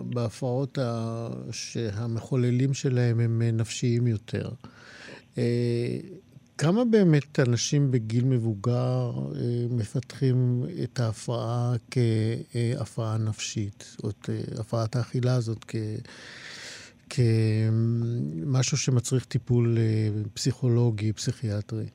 [0.03, 1.27] בהפרעות ה...
[1.51, 4.49] שהמחוללים שלהם הם נפשיים יותר.
[6.57, 9.11] כמה באמת אנשים בגיל מבוגר
[9.69, 15.75] מפתחים את ההפרעה כהפרעה נפשית, או את הפרעת האכילה הזאת כ...
[17.15, 19.83] כמשהו שמצריך טיפול אה,
[20.33, 21.85] פסיכולוגי, פסיכיאטרי?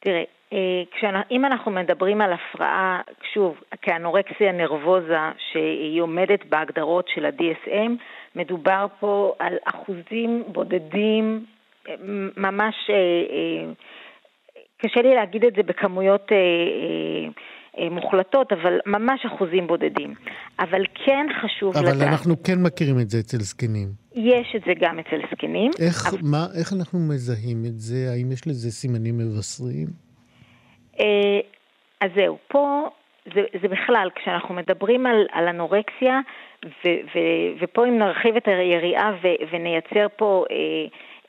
[0.00, 0.22] תראה,
[1.30, 3.00] אם אנחנו מדברים על הפרעה,
[3.34, 5.18] שוב, כאנורקסיה נרבוזה,
[5.52, 7.90] שהיא עומדת בהגדרות של ה-DSM,
[8.36, 11.44] מדובר פה על אחוזים בודדים,
[12.36, 12.74] ממש,
[14.78, 16.32] קשה לי להגיד את זה בכמויות
[17.90, 20.14] מוחלטות, אבל ממש אחוזים בודדים.
[20.60, 21.96] אבל כן חשוב אבל לדעת...
[21.96, 23.88] אבל אנחנו כן מכירים את זה אצל זקנים.
[24.14, 25.70] יש את זה גם אצל זקנים.
[25.86, 26.18] איך, אבל...
[26.22, 28.10] מה, איך אנחנו מזהים את זה?
[28.12, 29.86] האם יש לזה סימנים מבשרים?
[31.00, 31.40] אה,
[32.00, 32.88] אז זהו, פה
[33.34, 36.20] זה, זה בכלל, כשאנחנו מדברים על, על אנורקסיה,
[36.64, 37.18] ו, ו,
[37.60, 40.56] ופה אם נרחיב את היריעה ו, ונייצר פה אה,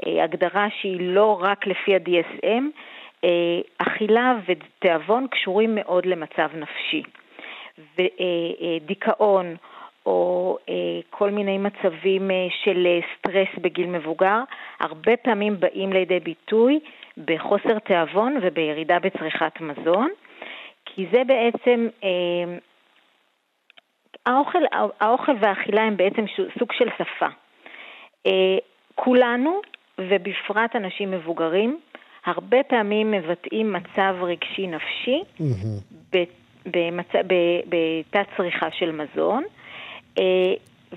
[0.05, 2.59] אה, הגדרה שהיא לא רק לפי ה-DSM, אה,
[3.77, 7.03] אכילה ותיאבון קשורים מאוד למצב נפשי.
[7.97, 9.53] ודיכאון אה,
[10.05, 10.73] או אה,
[11.09, 12.31] כל מיני מצבים
[12.63, 14.39] של סטרס בגיל מבוגר,
[14.79, 16.79] הרבה פעמים באים לידי ביטוי
[17.25, 20.09] בחוסר תיאבון ובירידה בצריכת מזון,
[20.85, 21.87] כי זה בעצם,
[24.25, 24.59] האוכל,
[24.99, 26.25] האוכל והאכילה הם בעצם
[26.59, 27.27] סוג של שפה.
[28.95, 29.61] כולנו,
[29.99, 31.79] ובפרט אנשים מבוגרים,
[32.25, 35.23] הרבה פעמים מבטאים מצב רגשי נפשי
[36.65, 39.43] בתת צריכה של מזון.
[40.19, 40.53] אה,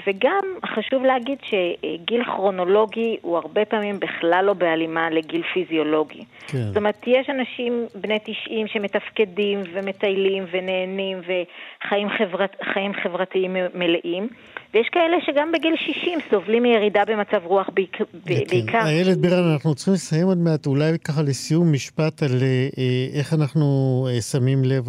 [0.07, 6.25] וגם חשוב להגיד שגיל כרונולוגי הוא הרבה פעמים בכלל לא בהלימה לגיל פיזיולוגי.
[6.47, 6.59] כן.
[6.59, 12.57] זאת אומרת, יש אנשים בני 90 שמתפקדים ומטיילים ונהנים וחיים חברת,
[13.03, 14.29] חברתיים מלאים,
[14.75, 17.97] ויש כאלה שגם בגיל 60 סובלים מירידה במצב רוח בעיק...
[17.97, 18.05] כן.
[18.25, 18.79] בעיקר.
[18.87, 23.33] איילת בירן, אנחנו צריכים לסיים עוד מעט, אולי ככה לסיום משפט על אה, אה, איך
[23.33, 23.67] אנחנו
[24.09, 24.85] אה, שמים לב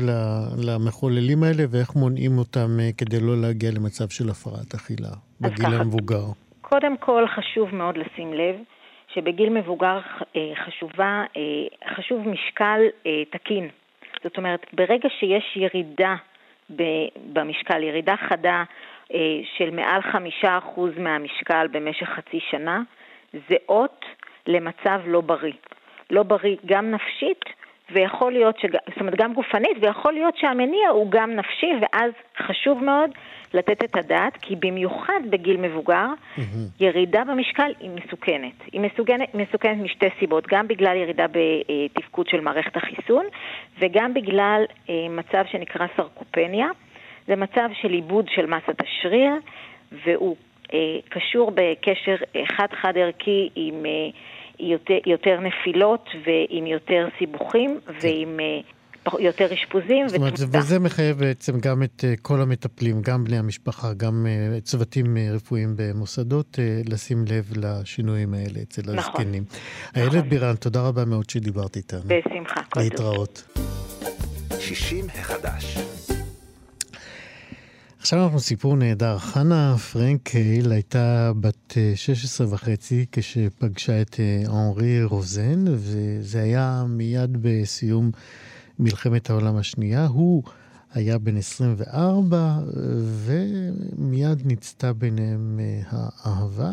[0.68, 6.26] למחוללים האלה ואיך מונעים אותם כדי לא להגיע למצב של הפרעת אכילה בגיל המבוגר.
[6.62, 8.56] קודם כל חשוב מאוד לשים לב
[9.14, 10.00] שבגיל מבוגר
[10.66, 11.24] חשובה,
[11.96, 12.80] חשוב משקל
[13.32, 13.68] תקין.
[14.24, 16.16] זאת אומרת, ברגע שיש ירידה
[17.34, 18.64] במשקל, ירידה חדה
[19.58, 22.82] של מעל חמישה אחוז מהמשקל במשך חצי שנה,
[23.34, 24.06] זה אות
[24.48, 25.54] למצב לא בריא.
[26.10, 27.46] לא בריא גם נפשית,
[27.92, 28.70] ויכול להיות, שג...
[28.90, 33.10] זאת אומרת גם גופנית, ויכול להיות שהמניע הוא גם נפשי, ואז חשוב מאוד
[33.54, 36.42] לתת את הדעת, כי במיוחד בגיל מבוגר, mm-hmm.
[36.80, 38.54] ירידה במשקל היא מסוכנת.
[38.72, 43.26] היא מסוכנת, מסוכנת משתי סיבות, גם בגלל ירידה בתפקוד של מערכת החיסון,
[43.80, 46.68] וגם בגלל אה, מצב שנקרא סרקופניה.
[47.28, 49.32] זה מצב של עיבוד של מסת השריר,
[50.06, 50.36] והוא
[50.74, 52.16] אה, קשור בקשר
[52.58, 53.92] חד-חד ערכי עם אה,
[54.60, 57.94] יותר, יותר נפילות ועם יותר סיבוכים כן.
[58.02, 58.40] ועם...
[58.40, 58.60] אה,
[59.20, 60.58] יותר אשפוזים ותמותה.
[60.60, 65.28] וזה מחייב בעצם גם את אה, כל המטפלים, גם בני המשפחה, גם אה, צוותים אה,
[65.36, 66.60] רפואיים במוסדות,
[66.90, 68.98] לשים לב לשינויים האלה אצל נכון.
[68.98, 69.44] הזקנים.
[69.44, 70.02] נכון.
[70.02, 72.02] איילת בירן, תודה רבה מאוד שדיברת איתנו.
[72.08, 72.62] בשמחה.
[72.78, 73.58] להתראות.
[74.60, 75.78] 60 החדש.
[78.04, 79.18] עכשיו אנחנו סיפור נהדר.
[79.18, 87.38] חנה פרנקל הייתה בת 16 אה, וחצי כשפגשה את אנרי אה, רוזן, וזה היה מיד
[87.42, 88.12] בסיום
[88.80, 90.06] מלחמת העולם השנייה.
[90.06, 90.44] הוא
[90.94, 92.60] היה בן 24,
[93.26, 96.72] ומיד נצתה ביניהם אה, האהבה.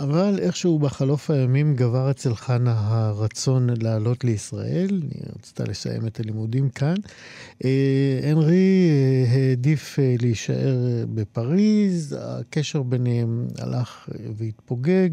[0.00, 6.68] אבל איכשהו בחלוף הימים גבר אצל חנה הרצון לעלות לישראל, היא רצתה לסיים את הלימודים
[6.68, 6.94] כאן.
[7.64, 10.76] אה, הנרי אה, העדיף אה, להישאר
[11.14, 15.10] בפריז, הקשר ביניהם הלך והתפוגג,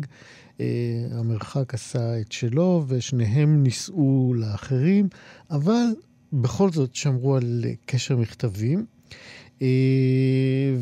[1.12, 5.08] המרחק עשה את שלו ושניהם נישאו לאחרים,
[5.52, 5.86] אבל
[6.34, 8.86] בכל זאת שמרו על קשר מכתבים.
[9.62, 10.76] אה,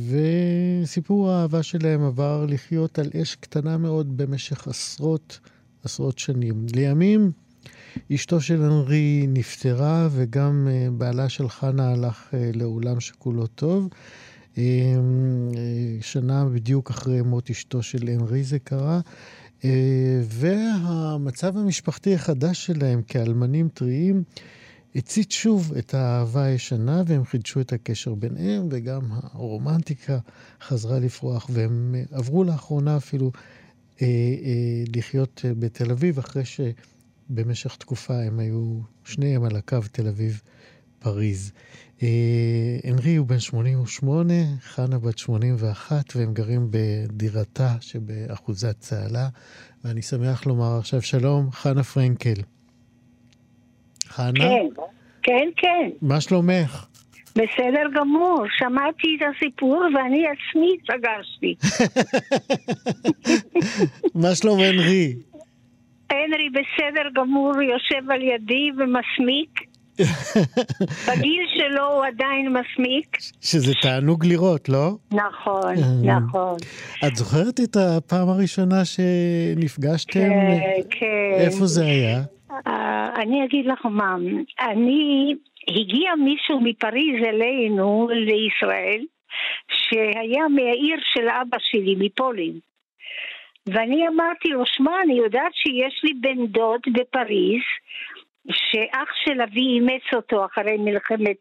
[0.84, 5.40] וסיפור האהבה שלהם עבר לחיות על אש קטנה מאוד במשך עשרות,
[5.84, 6.66] עשרות שנים.
[6.76, 7.32] לימים
[8.14, 13.90] אשתו של אנרי נפטרה וגם אה, בעלה של חנה הלך אה, לעולם שכולו טוב.
[16.02, 19.00] שנה בדיוק אחרי מות אשתו של אנרי זה קרה.
[20.24, 24.24] והמצב המשפחתי החדש שלהם כאלמנים טריים
[24.96, 30.20] הצית שוב את האהבה הישנה, והם חידשו את הקשר ביניהם, וגם הרומנטיקה
[30.62, 33.32] חזרה לפרוח, והם אה, עברו לאחרונה אפילו
[34.02, 40.08] אה, אה, לחיות אה, בתל אביב, אחרי שבמשך תקופה הם היו שניהם על הקו תל
[40.08, 41.52] אביב-פריז.
[42.04, 42.08] אה,
[42.84, 49.30] הנרי הוא בן 88, חנה בת 81, והם גרים בדירתה שבאחוזת צהלה,
[49.84, 52.55] ואני שמח לומר עכשיו שלום, חנה פרנקל.
[54.08, 54.34] חנה?
[54.34, 54.66] כן,
[55.24, 55.90] כן, כן.
[56.02, 56.86] מה שלומך?
[57.36, 61.56] בסדר גמור, שמעתי את הסיפור ואני עצמי סגרתי.
[64.22, 65.16] מה שלום הנרי?
[66.10, 69.60] הנרי בסדר גמור, יושב על ידי ומסמיק.
[71.08, 73.18] בגיל שלו הוא עדיין מסמיק.
[73.42, 74.92] שזה תענוג לראות, לא?
[75.12, 76.18] נכון, אה.
[76.18, 76.56] נכון.
[77.08, 80.20] את זוכרת את הפעם הראשונה שנפגשתם?
[80.20, 81.40] כן, כן.
[81.40, 82.22] איפה זה היה?
[82.68, 84.16] אה, אני אגיד לך מה,
[84.60, 85.36] אני,
[85.68, 89.06] הגיע מישהו מפריז אלינו, לישראל,
[89.72, 92.60] שהיה מהעיר של אבא שלי, מפולין.
[93.68, 97.62] ואני אמרתי לו, שמע, אני יודעת שיש לי בן דוד בפריז,
[98.52, 101.38] שאח של אבי אימץ אותו אחרי מלחמת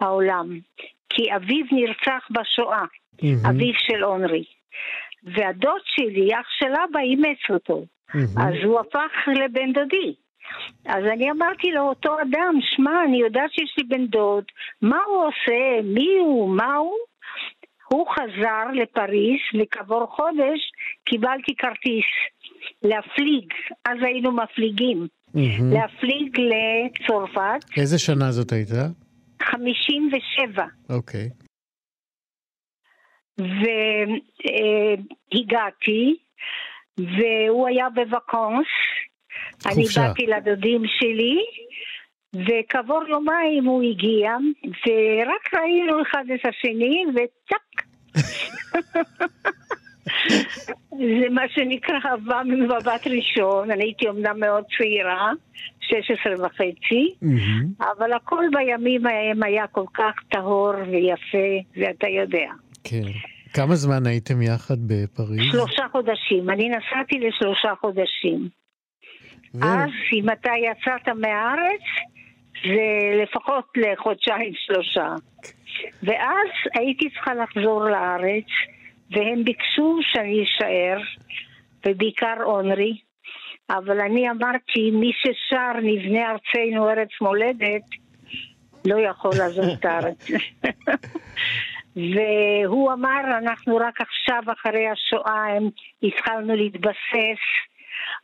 [0.00, 0.58] העולם,
[1.08, 2.84] כי אביו נרצח בשואה,
[3.22, 3.46] מהמם.
[3.46, 4.44] אביו של אונרי.
[5.22, 7.84] והדוד שלי, אח של אבא, אימץ אותו.
[8.14, 8.38] מהמם.
[8.38, 10.14] אז הוא הפך לבן דודי.
[10.86, 14.44] אז אני אמרתי לאותו אדם, שמע, אני יודעת שיש לי בן דוד,
[14.82, 16.96] מה הוא עושה, מי הוא, מה הוא?
[17.92, 20.60] הוא חזר לפריז, וכעבור חודש
[21.04, 22.06] קיבלתי כרטיס
[22.82, 23.52] להפליג,
[23.84, 25.72] אז היינו מפליגים, מהמם.
[25.72, 28.86] להפליג לצרפת, איזה שנה זאת הייתה?
[29.42, 30.64] 57.
[30.90, 31.28] אוקיי.
[35.34, 36.16] והגעתי,
[36.98, 38.66] והוא היה בוואקונס.
[39.66, 40.08] אני חופשה.
[40.08, 41.36] באתי לדודים שלי,
[42.34, 44.30] וכעבור יומיים הוא הגיע,
[44.64, 47.84] ורק ראינו אחד את השני, וטאק.
[50.98, 55.32] זה מה שנקרא אהבה ממבט ראשון, אני הייתי אומנם מאוד צעירה,
[55.80, 57.66] 16 וחצי, מהמם.
[57.80, 62.50] אבל הכל בימים ההם היה כל כך טהור ויפה, ואתה יודע.
[62.84, 63.02] כן.
[63.54, 65.52] כמה זמן הייתם יחד בפריז?
[65.52, 68.48] שלושה חודשים, אני נסעתי לשלושה חודשים.
[69.54, 71.82] ו- אז אם אתה יצאת מהארץ,
[72.64, 75.14] זה לפחות לחודשיים שלושה.
[76.02, 78.46] ואז הייתי צריכה לחזור לארץ,
[79.10, 80.98] והם ביקשו שאני אשאר,
[81.86, 82.98] ובעיקר אונרי.
[83.70, 87.82] אבל אני אמרתי, מי ששר נבנה ארצנו ארץ מולדת,
[88.84, 90.30] לא יכול לעזוב את הארץ.
[91.96, 95.68] והוא אמר, אנחנו רק עכשיו, אחרי השואה, הם
[96.02, 97.42] התחלנו להתבסס.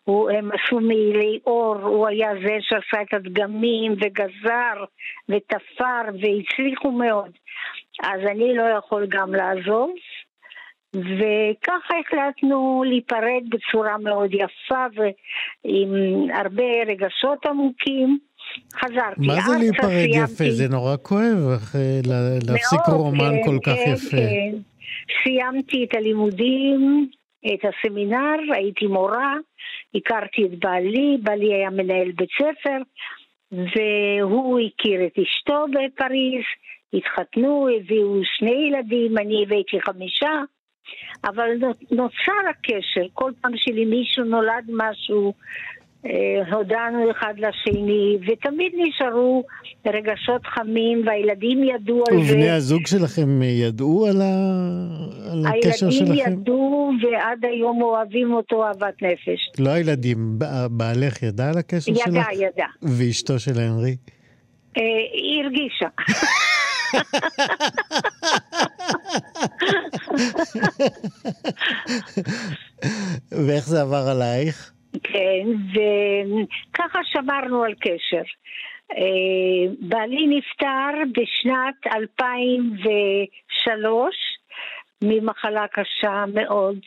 [0.05, 4.85] הוא, הם עשו מעילי אור, הוא היה זה שעשה את הדגמים וגזר
[5.29, 7.31] ותפר והצליחו מאוד.
[8.03, 9.91] אז אני לא יכול גם לעזוב.
[10.95, 15.91] וככה החלטנו להיפרד בצורה מאוד יפה ועם
[16.35, 18.19] הרבה רגשות עמוקים.
[18.75, 20.45] חזרתי מה זה להיפרד סיימתי- יפה?
[20.51, 21.39] זה נורא כואב
[22.07, 24.17] לה- להפסיק מאוד, רומן כן, כל כך כן, יפה.
[24.17, 24.57] כן.
[25.23, 27.09] סיימתי את הלימודים,
[27.47, 29.35] את הסמינר, הייתי מורה,
[29.95, 32.79] הכרתי את בעלי, בעלי היה מנהל בית ספר,
[33.53, 36.45] והוא הכיר את אשתו בפריז,
[36.95, 40.33] התחתנו, הביאו שני ילדים, אני הבאתי חמישה,
[41.25, 41.51] אבל
[41.91, 45.35] נוצר הקשר, כל פעם שלמישהו נולד משהו,
[46.53, 49.45] הודענו אחד לשני, ותמיד נשארו
[49.87, 52.33] רגשות חמים, והילדים ידעו על זה.
[52.33, 56.33] ובני הזוג שלכם ידעו על ה- על הקשר הילדים שלכם?
[56.33, 59.51] ידעו ועד היום אוהבים אותו אהבת נפש.
[59.59, 60.39] לא הילדים,
[60.71, 62.07] בעלך ידע על הקשר שלך?
[62.07, 62.67] ידע, ידע.
[62.83, 63.97] ואשתו של הנרי?
[64.77, 65.89] אה, היא הרגישה.
[73.47, 74.74] ואיך זה עבר עלייך?
[75.15, 78.23] כן, וככה שמרנו על קשר.
[78.93, 84.17] אה, בעלי נפטר בשנת 2003
[85.05, 86.79] ממחלה קשה מאוד,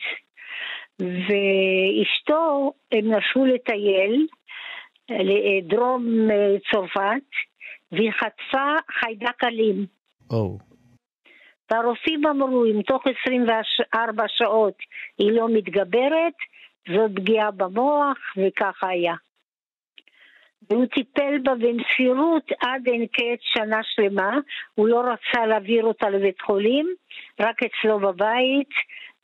[1.00, 4.26] ואשתו, הם נסעו לטייל
[5.10, 7.28] לדרום אה, צרפת,
[7.92, 9.86] והיא חטפה חיידק אלים.
[10.30, 10.58] או,
[11.70, 14.74] והרופאים אמרו, אם תוך 24 שעות
[15.18, 16.34] היא לא מתגברת,
[16.94, 19.14] זאת פגיעה במוח, וככה היה.
[20.70, 24.38] והוא טיפל בה במסירות עד אין קץ שנה שלמה,
[24.74, 26.86] הוא לא רצה להעביר אותה לבית חולים,
[27.40, 28.68] רק אצלו בבית,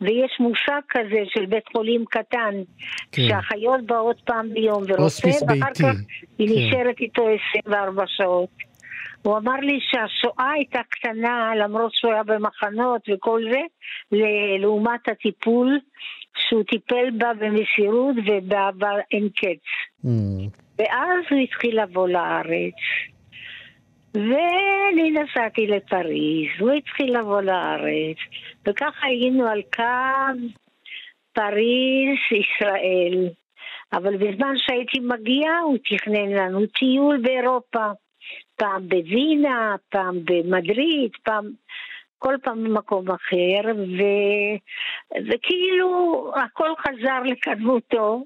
[0.00, 2.55] ויש מושג כזה של בית חולים קטן,
[3.12, 3.22] כן.
[3.29, 5.94] שהאחיות באות פעם ביום ורופא, ואחר ביתי, כך
[6.38, 6.55] היא כן.
[6.55, 7.27] נשארת איתו
[7.64, 8.50] 24 שעות.
[9.22, 13.61] הוא אמר לי שהשואה הייתה קטנה, למרות שהוא היה במחנות וכל זה,
[14.59, 15.79] לעומת הטיפול
[16.38, 19.64] שהוא טיפל בה במסירות ובאהבה אין קץ.
[20.05, 20.09] mm,
[20.79, 22.74] ואז הוא התחיל לבוא לארץ.
[24.14, 28.16] ואני נסעתי לפריז, הוא התחיל לבוא לארץ,
[28.66, 30.55] וככה היינו על קו
[31.32, 33.28] פריז, ישראל.
[33.93, 37.87] אבל בזמן שהייתי מגיעה, הוא תכנן לנו טיול באירופה.
[38.57, 41.51] פעם בווינה, פעם במדריד, פעם...
[42.18, 44.02] כל פעם במקום אחר, ו...
[45.28, 48.24] וכאילו הכל חזר לקדמותו,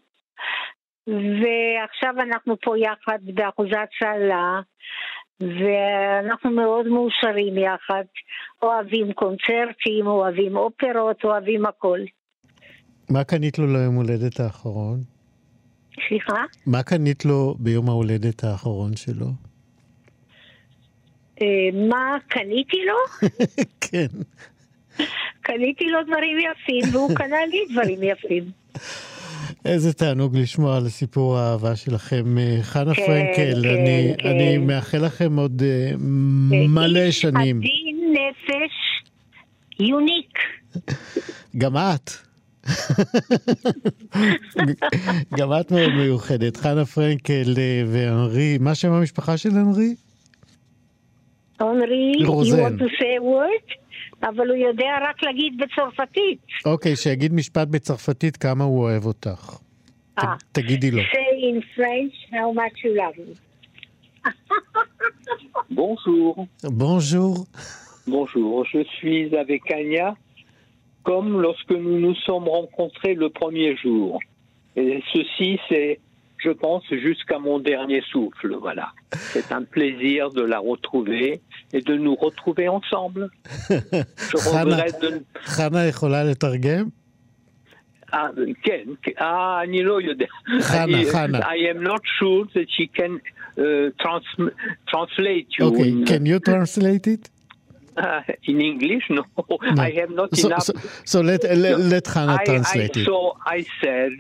[1.07, 4.61] ועכשיו אנחנו פה יחד באחוזת צהלה,
[5.41, 8.05] ואנחנו מאוד מאושרים יחד.
[8.63, 11.99] אוהבים קונצרטים, אוהבים אופרות, אוהבים הכל.
[13.11, 15.01] מה קנית לו ליום הולדת האחרון?
[16.09, 16.43] סליחה?
[16.67, 19.48] מה קנית לו ביום ההולדת האחרון שלו?
[21.43, 21.47] אה,
[21.89, 23.29] מה קניתי לו?
[23.91, 24.07] כן.
[25.41, 28.45] קניתי לו דברים יפים, והוא קנה לי דברים יפים.
[29.65, 32.39] איזה תענוג לשמוע על סיפור האהבה שלכם.
[32.39, 34.29] אה, חנה כן, פרנקל, כן, אני, כן.
[34.29, 35.97] אני מאחל לכם עוד uh,
[36.69, 37.57] מלא שנים.
[37.59, 38.73] עדין נפש
[39.81, 40.39] יוניק.
[41.59, 42.11] גם את.
[45.39, 46.57] גם את מאוד מיוחדת.
[46.57, 47.55] חנה פרנקל
[47.87, 49.51] ואנרי, מה שם המשפחה של
[51.62, 52.14] אנרי?
[52.22, 53.84] אנרי, you want to say a word?
[54.24, 56.40] אבל הוא יודע רק להגיד בצרפתית.
[56.66, 59.58] אוקיי, שיגיד משפט בצרפתית כמה הוא אוהב אותך.
[60.52, 61.02] תגידי לו.
[61.02, 63.34] say in French how much you love me.
[65.72, 66.48] Bonjour.
[66.64, 67.46] Bonjour.
[68.08, 70.16] Bonjour, je suis avec Anya
[71.04, 74.20] comme lorsque nous nous sommes rencontrés le premier jour.
[74.76, 76.00] Et ceci, c'est
[76.44, 78.56] je pense, jusqu'à mon dernier souffle.
[78.56, 78.92] Voilà.
[79.14, 81.42] C'est un plaisir de la retrouver
[81.74, 83.30] et de nous retrouver ensemble.
[83.70, 85.22] Je regrette de...
[85.46, 86.90] חנה יכולה לתרגם?
[88.64, 88.84] כן,
[89.22, 90.26] אה, אני לא יודע.
[90.62, 91.40] חנה, חנה.
[91.40, 93.20] I am not sure that she can
[93.58, 94.26] uh, trans
[94.88, 95.66] translate you.
[95.66, 97.30] Okay, in, can you translate it?
[97.98, 99.24] Uh, in English, no.
[99.38, 99.84] no.
[99.88, 100.64] I have not so, enough.
[100.64, 100.74] So,
[101.06, 103.06] so let, let, let Hannah I, translate I, it.
[103.06, 104.16] So I said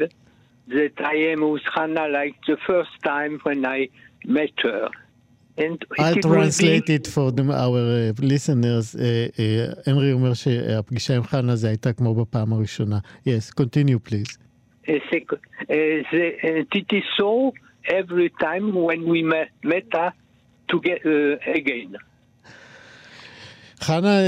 [0.68, 3.90] that I am with Hannah like the first time when I
[4.26, 4.90] met her.
[5.58, 6.96] And I'll translate be...
[6.96, 8.96] it for them, our uh, listeners.
[9.88, 13.00] הנרי uh, uh, אומר שהפגישה עם חנה זה הייתה כמו בפעם הראשונה.
[13.28, 14.38] Yes, continue please.
[14.88, 15.02] it
[16.92, 17.54] is so
[17.88, 20.12] every time when we met, met her
[20.70, 21.96] to get, uh, again.
[23.82, 24.20] חנה,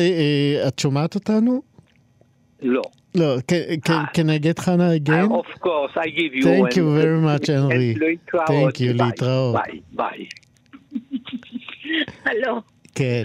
[0.67, 1.61] את שומעת אותנו?
[2.61, 2.81] לא.
[3.15, 5.31] No, can, can, can I get Hannah again?
[5.31, 7.95] Uh, of course, I give you Thank you very much, Henry.
[8.47, 9.55] Thank you, להתראות.
[9.55, 10.27] ביי, ביי.
[12.26, 12.60] הלו.
[12.94, 13.22] כן,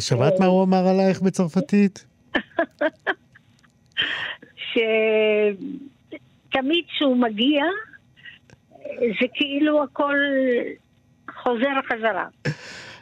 [0.00, 2.04] שמעת מה הוא אמר עלייך בצרפתית?
[4.56, 5.54] שתמיד
[6.88, 7.64] כשהוא מגיע,
[9.00, 10.14] זה כאילו הכל
[11.42, 12.26] חוזר חזרה.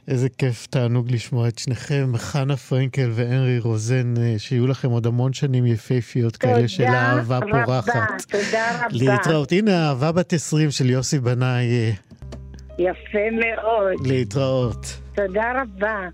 [0.08, 5.32] איזה כיף, תענוג לשמוע את שניכם, חנה פרנקל והנרי רוזן, אה, שיהיו לכם עוד המון
[5.32, 8.22] שנים יפהפיות כאלה של אהבה פורחת.
[8.28, 8.86] תודה רבה.
[8.92, 9.52] להתראות.
[9.52, 11.92] הנה אהבה בת 20 של יוסי בנאי.
[12.78, 14.06] יפה מאוד.
[14.06, 14.86] להתראות.
[15.14, 16.08] תודה רבה.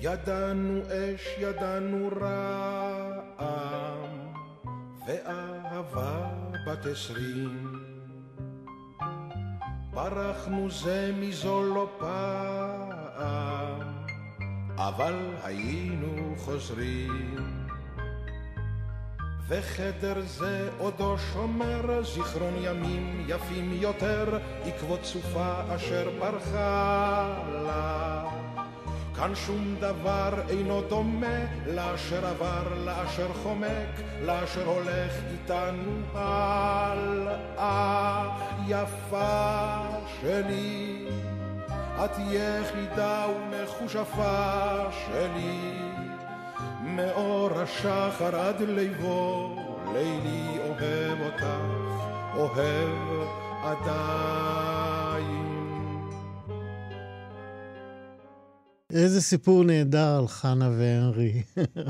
[0.00, 4.06] ידענו אש, ידענו רעם.
[5.06, 6.28] ואהבה
[6.66, 7.72] בת עשרים.
[9.94, 13.95] ברחנו זה מזו לא פעם,
[14.76, 17.36] אבל היינו חוזרים.
[19.48, 28.24] וחדר זה עודו שומר זיכרון ימים יפים יותר, עקבות סופה אשר ברחה לה.
[29.16, 37.56] כאן שום דבר אינו דומה לאשר עבר, לאשר חומק, לאשר הולך איתנו הלאה.
[38.68, 39.82] יפה
[40.20, 41.06] שלי,
[42.04, 45.72] את יחידה ומכושפה שלי,
[46.82, 49.56] מאור השחר עד ליבו,
[49.92, 51.46] לילי אוהב אותך,
[52.36, 53.28] אוהב
[53.62, 55.46] עדיין.
[58.92, 61.42] איזה סיפור נהדר על חנה והנרי.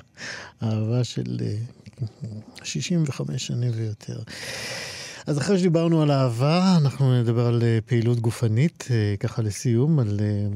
[0.62, 1.36] אהבה של
[2.62, 4.18] 65 אה, שנים ויותר.
[5.26, 10.20] אז אחרי שדיברנו על אהבה, אנחנו נדבר על אה, פעילות גופנית, אה, ככה לסיום, על
[10.20, 10.46] אה,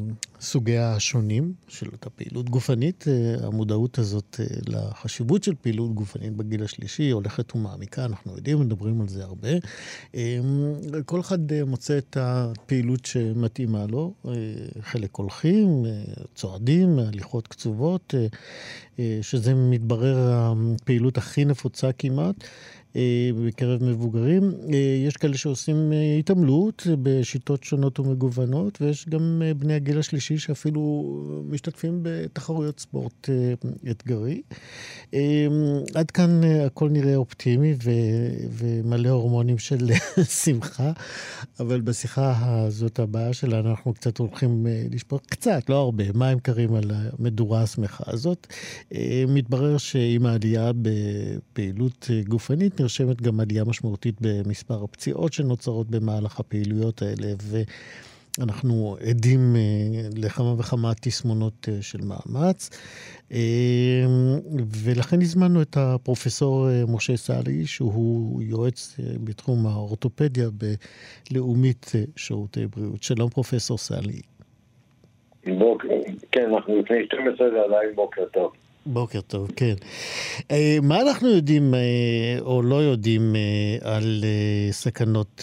[0.41, 3.05] סוגיה השונים של אותה פעילות גופנית.
[3.43, 9.25] המודעות הזאת לחשיבות של פעילות גופנית בגיל השלישי הולכת ומעמיקה, אנחנו יודעים, מדברים על זה
[9.25, 9.49] הרבה.
[11.05, 14.13] כל אחד מוצא את הפעילות שמתאימה לו.
[14.81, 15.85] חלק הולכים,
[16.35, 18.15] צועדים, הליכות קצובות,
[19.23, 22.35] שזה מתברר הפעילות הכי נפוצה כמעט.
[23.47, 24.53] בקרב מבוגרים.
[25.07, 30.81] יש כאלה שעושים התעמלות בשיטות שונות ומגוונות, ויש גם בני הגיל השלישי שאפילו
[31.49, 33.29] משתתפים בתחרויות ספורט
[33.91, 34.43] אתגרי.
[35.95, 37.91] עד כאן הכל נראה אופטימי ו-
[38.51, 39.91] ומלא הורמונים של
[40.45, 40.93] שמחה,
[41.61, 46.91] אבל בשיחה הזאת הבאה שלנו אנחנו קצת הולכים לשפוט, קצת, לא הרבה, מים קרים על
[46.91, 48.47] המדורה השמחה הזאת.
[49.29, 57.33] מתברר שעם העלייה בפעילות גופנית נרשמת גם עלייה משמעותית במספר הפציעות שנוצרות במהלך הפעילויות האלה,
[58.39, 59.57] ואנחנו עדים
[60.17, 62.71] לכמה וכמה תסמונות של מאמץ.
[64.85, 70.49] ולכן הזמנו את הפרופסור משה סאלי, שהוא יועץ בתחום האורתופדיה
[71.31, 73.03] בלאומית שירותי בריאות.
[73.03, 74.21] שלום פרופסור סאלי.
[75.59, 75.89] בוקר,
[76.33, 78.53] כן, אנחנו לפני 12 זה עדיין בוקר טוב.
[78.87, 79.75] בוקר טוב, כן.
[80.83, 81.63] מה אנחנו יודעים
[82.41, 83.23] או לא יודעים
[83.85, 84.25] על
[84.71, 85.43] סכנות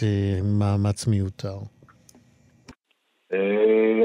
[0.59, 1.57] מאמץ מיותר?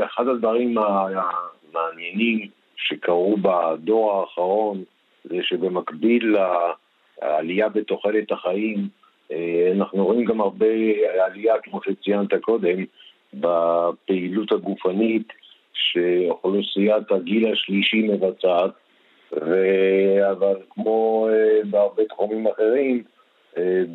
[0.05, 4.85] אחד הדברים המעניינים שקרו בדור האחרון
[5.25, 6.37] זה שבמקביל
[7.23, 8.89] לעלייה בתוחלת החיים,
[9.77, 10.67] אנחנו רואים גם הרבה
[11.27, 12.85] עלייה, כמו שציינת קודם,
[13.35, 15.29] בפעילות הגופנית
[15.73, 18.71] שאוכלוסיית הגיל השלישי מבצעת,
[19.41, 19.55] ו...
[20.31, 21.29] אבל כמו
[21.71, 23.03] בהרבה תחומים אחרים,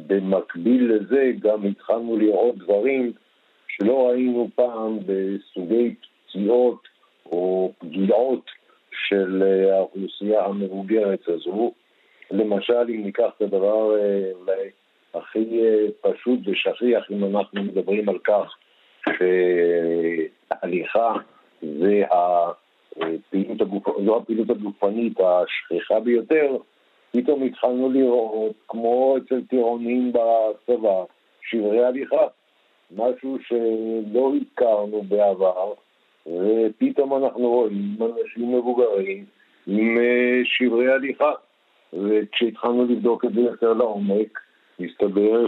[0.07, 3.11] במקביל לזה גם התחלנו לראות דברים
[3.67, 5.95] שלא ראינו פעם בסוגי
[6.27, 6.87] פציעות
[7.25, 8.45] או פגיעות
[9.07, 11.71] של האוכלוסייה המבוגרת הזו.
[12.31, 13.91] למשל, אם ניקח את הדבר
[14.33, 14.69] אולי
[15.13, 15.59] הכי
[16.01, 18.55] פשוט ושכיח, אם אנחנו מדברים על כך
[19.17, 21.13] שהליכה
[21.61, 22.03] זה
[22.97, 23.87] הפעילות הגופ...
[24.05, 26.57] זו הפעילות הגופנית השכיחה ביותר,
[27.11, 31.03] פתאום התחלנו לראות, כמו אצל טירונים בצבא,
[31.41, 32.27] שברי הליכה.
[32.95, 35.73] משהו שלא הכרנו בעבר,
[36.27, 39.25] ופתאום אנחנו רואים אנשים מבוגרים
[39.67, 39.97] עם
[40.43, 41.31] שברי הליכה.
[41.93, 44.39] וכשהתחלנו לבדוק את זה יותר לעומק,
[44.79, 45.45] הסתבר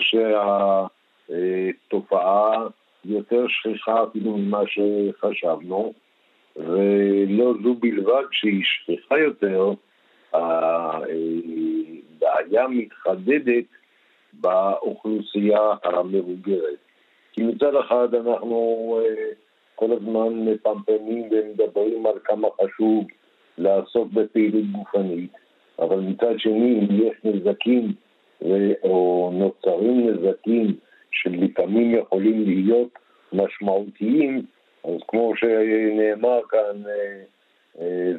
[1.29, 2.67] שהתופעה
[3.05, 5.93] יותר שכיחה אפילו ממה שחשבנו,
[6.59, 9.73] ולא זו בלבד שהיא שכיחה יותר,
[10.33, 11.47] הבעיה
[12.69, 13.65] מתחדדת
[14.33, 16.77] באוכלוסייה המבוגרת.
[17.33, 18.99] כי מצד אחד אנחנו
[19.75, 23.07] כל הזמן מפמפמים ומדברים על כמה חשוב
[23.57, 25.31] לעסוק בפעילות גופנית,
[25.79, 27.93] אבל מצד שני, אם יש נזקים
[28.83, 30.75] או נוצרים נזקים
[31.11, 32.89] שלפעמים יכולים להיות
[33.33, 34.45] משמעותיים,
[34.83, 36.83] אז כמו שנאמר כאן,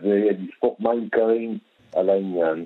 [0.02, 1.58] זה לשפוך מים קרים
[1.94, 2.64] על העניין.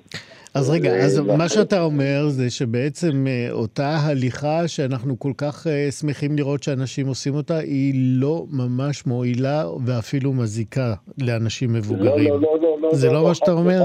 [0.53, 5.67] אז רגע, אז מה שאתה אומר זה שבעצם אותה הליכה שאנחנו כל כך
[5.99, 12.29] שמחים לראות שאנשים עושים אותה, היא לא ממש מועילה ואפילו מזיקה לאנשים מבוגרים.
[12.29, 12.93] לא, לא, לא, לא.
[12.93, 13.79] זה לא מה שאתה אומר?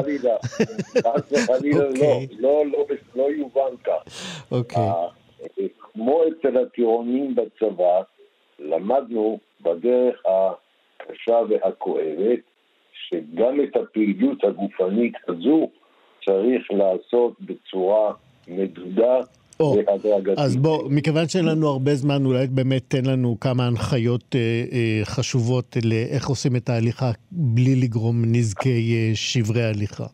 [0.98, 1.84] חס וחלילה,
[2.38, 2.62] לא,
[3.14, 4.12] לא יובן כך.
[4.52, 4.88] אוקיי.
[5.92, 8.00] כמו אצל הטירונים בצבא,
[8.58, 12.40] למדנו בדרך הקשה והכואבת,
[12.92, 15.70] שגם את הפעילות הגופנית הזו
[16.24, 18.12] צריך לעשות בצורה
[18.48, 19.20] מדודה
[19.60, 20.38] והדרגתית.
[20.38, 24.40] אז בוא, מכיוון שאין לנו הרבה זמן, אולי באמת תן לנו כמה הנחיות אה,
[24.72, 30.06] אה, חשובות לאיך עושים את ההליכה בלי לגרום נזקי אה, שברי הליכה.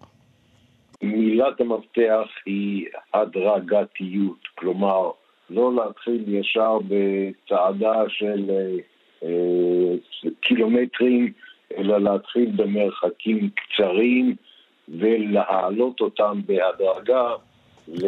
[1.03, 5.11] מילת המפתח היא הדרגתיות, כלומר,
[5.51, 8.77] לא להתחיל ישר בצעדה של אה,
[10.41, 11.33] קילומטרים,
[11.79, 14.35] אלא להתחיל במרחקים קצרים
[14.89, 17.29] ולהעלות אותם בהדרגה.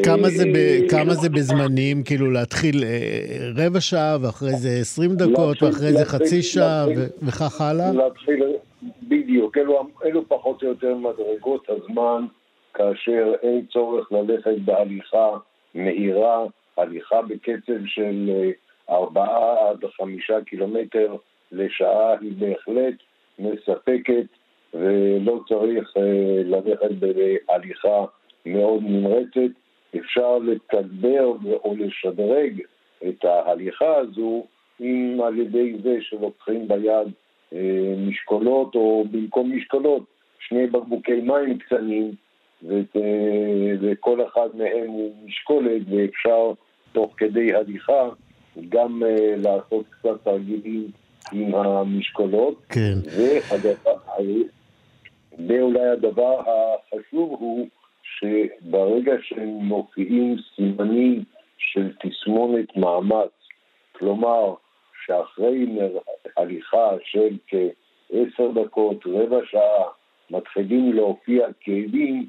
[0.04, 2.02] כמה זה, ב, כמה זה בזמנים?
[2.02, 7.28] כאילו להתחיל אה, רבע שעה ואחרי זה עשרים דקות להתחיל, ואחרי זה חצי שעה להתחיל,
[7.28, 7.92] וכך הלאה?
[7.92, 8.42] להתחיל,
[9.02, 12.26] בדיוק, אלו, אלו פחות או יותר מדרגות הזמן
[12.74, 15.28] כאשר אין צורך ללכת בהליכה
[15.74, 16.44] מהירה,
[16.76, 18.30] הליכה בקצב של
[18.90, 21.16] ארבעה עד חמישה קילומטר
[21.52, 22.94] לשעה היא בהחלט
[23.38, 24.26] מספקת
[24.74, 25.94] ולא צריך
[26.44, 28.04] ללכת בהליכה
[28.46, 29.52] מאוד נמרצת.
[29.96, 31.32] אפשר לתגבר
[31.64, 32.60] או לשדרג
[33.08, 34.44] את ההליכה הזו
[34.80, 37.08] אם על ידי זה שלוקחים ביד
[38.08, 40.02] משקולות או במקום משקולות
[40.38, 42.10] שני בקבוקי מים קטנים
[43.80, 46.52] וכל אחד מהם הוא משקולת ואפשר
[46.92, 48.08] תוך כדי הליכה
[48.68, 49.02] גם
[49.36, 50.90] לעשות קצת תרגילים
[51.32, 52.62] עם המשקולות.
[52.68, 52.94] כן.
[55.48, 57.66] ואולי הדבר החשוב הוא
[58.02, 61.24] שברגע שמופיעים סימנים
[61.58, 63.30] של תסמונת מאמץ,
[63.92, 64.54] כלומר
[65.06, 65.66] שאחרי
[66.36, 69.84] הליכה של כעשר דקות, רבע שעה,
[70.30, 72.28] מתחילים להופיע כאבים,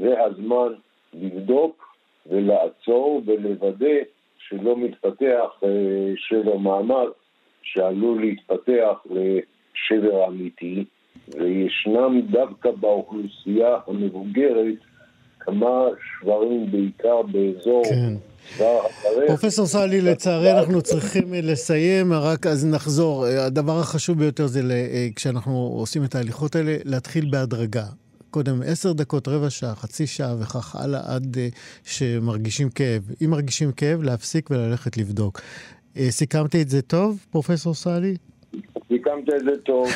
[0.00, 0.72] זה הזמן
[1.14, 1.96] לבדוק
[2.26, 3.96] ולעצור ולוודא
[4.48, 5.68] שלא מתפתח אה,
[6.16, 7.12] שבר מאמץ
[7.62, 10.84] שעלול להתפתח לשבר אמיתי,
[11.28, 14.74] וישנם דווקא באוכלוסייה המבוגרת
[15.40, 15.86] כמה
[16.20, 17.82] שברים, בעיקר באזור...
[17.84, 18.14] כן.
[19.26, 23.26] פרופסור סאלי, לצערי אנחנו צריכים לסיים, רק אז נחזור.
[23.26, 24.60] הדבר החשוב ביותר זה
[25.16, 27.84] כשאנחנו עושים את ההליכות האלה, להתחיל בהדרגה.
[28.32, 31.36] קודם עשר דקות, רבע שעה, חצי שעה וכך הלאה עד
[31.84, 33.02] שמרגישים כאב.
[33.24, 35.40] אם מרגישים כאב, להפסיק וללכת לבדוק.
[36.10, 38.16] סיכמתי את זה טוב, פרופסור סאלי?
[38.88, 39.88] סיכמת את זה טוב.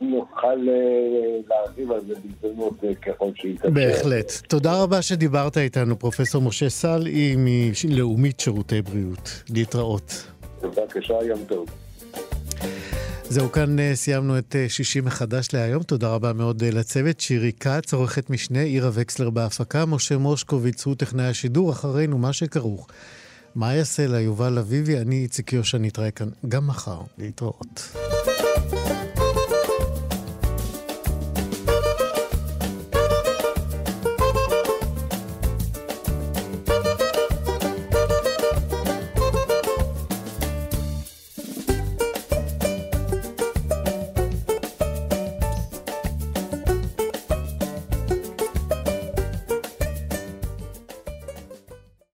[0.00, 3.70] נוכל אה, להרחיב על זה בהזדמנות אה, ככל שיתאפשר.
[3.70, 4.32] בהחלט.
[4.48, 7.34] תודה רבה שדיברת איתנו, פרופסור משה סלעי
[7.84, 9.42] מלאומית שירותי בריאות.
[9.50, 10.26] להתראות.
[10.62, 11.66] בבקשה, יום טוב.
[13.30, 15.82] זהו, כאן אה, סיימנו את שישי מחדש להיום.
[15.82, 17.20] תודה רבה מאוד לצוות.
[17.20, 22.88] שירי כץ, עורכת משנה, עירה וקסלר בהפקה, משה מושקוביץ הוא טכנאי השידור, אחרינו מה שכרוך.
[23.54, 24.98] מה יעשה לה יובל אביבי?
[24.98, 27.00] אני איציק יושע, נתראה כאן גם מחר.
[27.18, 27.96] להתראות.